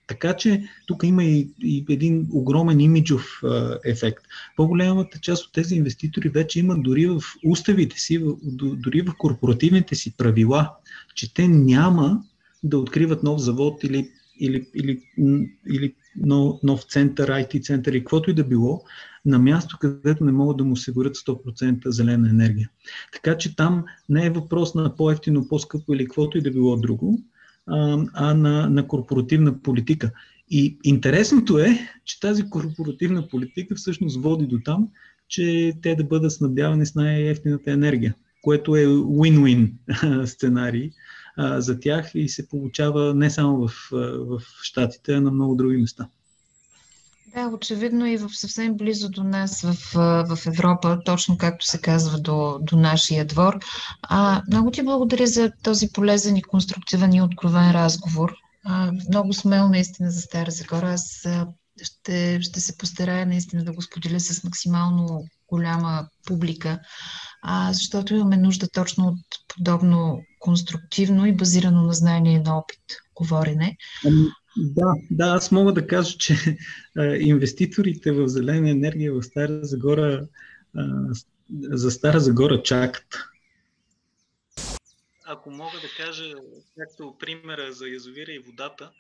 Така 0.08 0.36
че 0.36 0.64
тук 0.86 1.04
има 1.04 1.24
и, 1.24 1.50
и 1.62 1.86
един 1.90 2.28
огромен 2.32 2.80
имиджов 2.80 3.40
а, 3.44 3.80
ефект. 3.86 4.24
По-голямата 4.56 5.20
част 5.20 5.46
от 5.46 5.54
тези 5.54 5.76
инвеститори 5.76 6.30
вече 6.30 6.60
имат 6.60 6.84
дори 6.84 7.08
в 7.08 7.22
уставите 7.46 8.00
си, 8.00 8.18
в, 8.18 8.36
дори 8.76 9.02
в 9.02 9.14
корпоративните 9.18 9.96
си 9.96 10.18
правила, 10.18 10.72
че 11.16 11.34
те 11.34 11.48
няма 11.48 12.24
да 12.64 12.78
откриват 12.78 13.24
нов 13.24 13.42
завод 13.42 13.84
или, 13.84 14.10
или, 14.40 14.68
или, 14.76 15.04
или 15.70 15.94
нов, 16.16 16.60
нов 16.64 16.84
център, 16.84 17.30
IT 17.30 17.64
център 17.64 17.94
и 17.94 18.00
каквото 18.00 18.30
и 18.30 18.34
да 18.34 18.44
било, 18.44 18.82
на 19.26 19.40
място, 19.40 19.78
където 19.80 20.26
не 20.26 20.32
могат 20.32 20.58
да 20.58 20.64
му 20.64 20.74
осигурят 20.74 21.16
100% 21.16 21.90
зелена 21.90 22.30
енергия. 22.30 22.70
Така 23.14 23.38
че 23.38 23.56
там 23.56 23.84
не 24.10 24.26
е 24.26 24.30
въпрос 24.30 24.76
на 24.76 24.96
по-ефтино, 24.96 25.48
по-скъпо 25.48 25.94
или 25.94 26.06
каквото 26.06 26.38
и 26.38 26.42
да 26.42 26.52
било 26.52 26.78
друго, 26.78 27.20
а 28.14 28.34
на, 28.34 28.70
на 28.70 28.88
корпоративна 28.88 29.62
политика. 29.62 30.12
И 30.50 30.78
интересното 30.84 31.60
е, 31.60 31.80
че 32.06 32.20
тази 32.20 32.50
корпоративна 32.50 33.28
политика 33.28 33.76
всъщност 33.76 34.22
води 34.22 34.46
до 34.46 34.60
там, 34.66 34.88
че 35.28 35.74
те 35.82 35.96
да 35.96 36.04
бъдат 36.04 36.32
снабдявани 36.32 36.86
с 36.86 36.96
най-ефтината 36.96 37.72
енергия, 37.72 38.16
което 38.42 38.76
е 38.76 38.86
win-win 38.86 39.72
сценарий 40.26 40.92
а, 41.38 41.62
за 41.62 41.80
тях 41.80 42.12
и 42.16 42.30
се 42.30 42.48
получава 42.48 43.14
не 43.14 43.30
само 43.30 43.68
в, 43.68 44.42
Штатите, 44.62 45.14
а 45.14 45.22
на 45.22 45.32
много 45.32 45.56
други 45.56 45.78
места. 45.78 46.08
Да, 47.36 47.48
очевидно 47.48 48.06
и 48.06 48.18
в 48.18 48.30
съвсем 48.30 48.78
близо 48.78 49.10
до 49.10 49.24
нас 49.24 49.62
в, 49.62 49.76
в 50.26 50.46
Европа, 50.46 51.00
точно 51.06 51.38
както 51.38 51.66
се 51.66 51.82
казва 51.82 52.20
до, 52.20 52.60
до 52.62 52.78
нашия 52.78 53.26
двор. 53.26 53.60
А, 54.02 54.42
много 54.48 54.72
ти 54.72 54.84
благодаря 54.84 55.28
за 55.28 55.52
този 55.64 55.90
полезен 55.90 56.36
и 56.38 56.42
конструктивен 56.42 57.14
и 57.14 57.22
откровен 57.22 57.72
разговор. 57.72 58.34
А, 58.66 58.92
много 59.10 59.34
смел 59.34 59.70
наистина 59.70 60.12
за 60.12 60.22
Стара 60.22 60.52
Загора. 60.52 60.90
Аз 60.90 61.28
ще, 61.82 62.42
ще 62.42 62.60
се 62.60 62.78
постарая 62.78 63.26
наистина 63.26 63.64
да 63.64 63.74
го 63.74 63.82
споделя 63.82 64.20
с 64.20 64.44
максимално 64.44 65.26
голяма 65.54 66.08
публика, 66.28 66.80
а, 67.44 67.74
защото 67.74 68.14
имаме 68.14 68.38
нужда 68.38 68.68
точно 68.74 69.08
от 69.08 69.20
подобно 69.56 70.20
конструктивно 70.40 71.26
и 71.26 71.36
базирано 71.36 71.82
на 71.82 71.94
знание 71.94 72.40
на 72.40 72.58
опит 72.58 72.82
говорене. 73.16 73.78
Ами, 74.06 74.26
да, 74.58 74.94
да, 75.12 75.26
аз 75.26 75.52
мога 75.52 75.74
да 75.74 75.88
кажа, 75.88 76.18
че 76.18 76.58
а, 76.98 77.16
инвеститорите 77.16 78.12
в 78.12 78.28
зелена 78.28 78.70
енергия 78.70 79.14
в 79.14 79.24
Стара 79.24 79.60
Загора 79.64 80.28
а, 80.78 80.84
за 81.72 81.92
Стара 81.92 82.20
Загора 82.20 82.64
чакат 82.64 83.06
ако 85.26 85.52
мога 85.52 85.80
да 85.80 85.90
кажа, 85.98 86.36
както 86.78 87.18
примера 87.20 87.74
за 87.74 87.90
язовира 87.90 88.32
и 88.32 88.40
водата, 88.40 88.92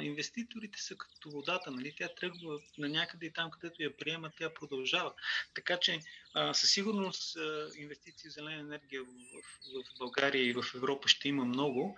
инвеститорите 0.00 0.82
са 0.82 0.96
като 0.96 1.30
водата, 1.30 1.70
нали? 1.70 1.94
Тя 1.96 2.08
тръгва 2.08 2.58
на 2.78 2.88
някъде 2.88 3.26
и 3.26 3.32
там, 3.32 3.50
където 3.50 3.82
я 3.82 3.96
приема, 3.96 4.30
тя 4.38 4.54
продължава. 4.54 5.12
Така 5.54 5.78
че 5.80 6.00
със 6.52 6.70
сигурност 6.70 7.38
инвестиции 7.76 8.30
в 8.30 8.32
зелена 8.32 8.60
енергия 8.60 9.02
в, 9.02 9.06
в, 9.06 9.98
България 9.98 10.48
и 10.48 10.52
в 10.52 10.64
Европа 10.74 11.08
ще 11.08 11.28
има 11.28 11.44
много. 11.44 11.96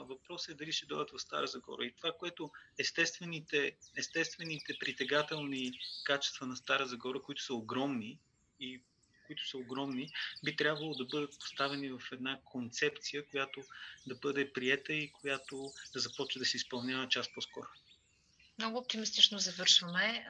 Въпросът 0.00 0.48
е 0.48 0.54
дали 0.54 0.72
ще 0.72 0.86
дойдат 0.86 1.10
в 1.10 1.18
Стара 1.18 1.46
Загора. 1.46 1.84
И 1.84 1.92
това, 1.92 2.12
което 2.18 2.50
естествените, 2.78 3.76
естествените 3.96 4.78
притегателни 4.80 5.72
качества 6.04 6.46
на 6.46 6.56
Стара 6.56 6.86
Загора, 6.86 7.22
които 7.22 7.42
са 7.42 7.54
огромни 7.54 8.18
и 8.60 8.82
които 9.28 9.48
са 9.48 9.58
огромни, 9.58 10.10
би 10.44 10.56
трябвало 10.56 10.94
да 10.94 11.04
бъдат 11.04 11.38
поставени 11.38 11.88
в 11.88 12.00
една 12.12 12.38
концепция, 12.44 13.26
която 13.30 13.62
да 14.06 14.14
бъде 14.14 14.52
приета 14.52 14.92
и 14.92 15.12
която 15.12 15.72
да 15.92 16.00
започне 16.00 16.38
да 16.38 16.46
се 16.46 16.56
изпълнява 16.56 17.08
час 17.08 17.34
по-скоро. 17.34 17.68
Много 18.58 18.78
оптимистично 18.78 19.38
завършваме. 19.38 20.26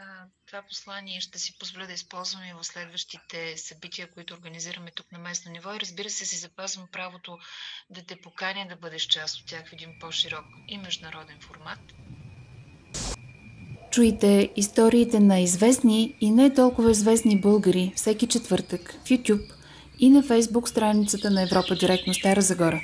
Това 0.46 0.62
послание 0.62 1.20
ще 1.20 1.38
си 1.38 1.58
позволя 1.58 1.86
да 1.86 1.92
използвам 1.92 2.44
и 2.44 2.52
в 2.52 2.64
следващите 2.64 3.58
събития, 3.58 4.10
които 4.10 4.34
организираме 4.34 4.90
тук 4.90 5.12
на 5.12 5.18
местно 5.18 5.52
ниво. 5.52 5.74
И 5.74 5.80
разбира 5.80 6.10
се, 6.10 6.26
си 6.26 6.36
запазвам 6.36 6.88
правото 6.92 7.38
да 7.90 8.02
те 8.02 8.20
поканя 8.20 8.66
да 8.68 8.76
бъдеш 8.76 9.06
част 9.06 9.40
от 9.40 9.46
тях 9.46 9.68
в 9.68 9.72
един 9.72 9.98
по-широк 10.00 10.44
и 10.68 10.78
международен 10.78 11.40
формат. 11.40 11.80
Чуйте 13.90 14.48
историите 14.56 15.20
на 15.20 15.40
известни 15.40 16.14
и 16.20 16.30
не 16.30 16.54
толкова 16.54 16.90
известни 16.90 17.40
българи 17.40 17.92
всеки 17.96 18.26
четвъртък 18.26 18.94
в 19.04 19.08
YouTube 19.08 19.52
и 19.98 20.10
на 20.10 20.22
Facebook 20.22 20.68
страницата 20.68 21.30
на 21.30 21.42
Европа 21.42 21.74
Директно 21.74 22.14
Стара 22.14 22.40
Загора. 22.40 22.80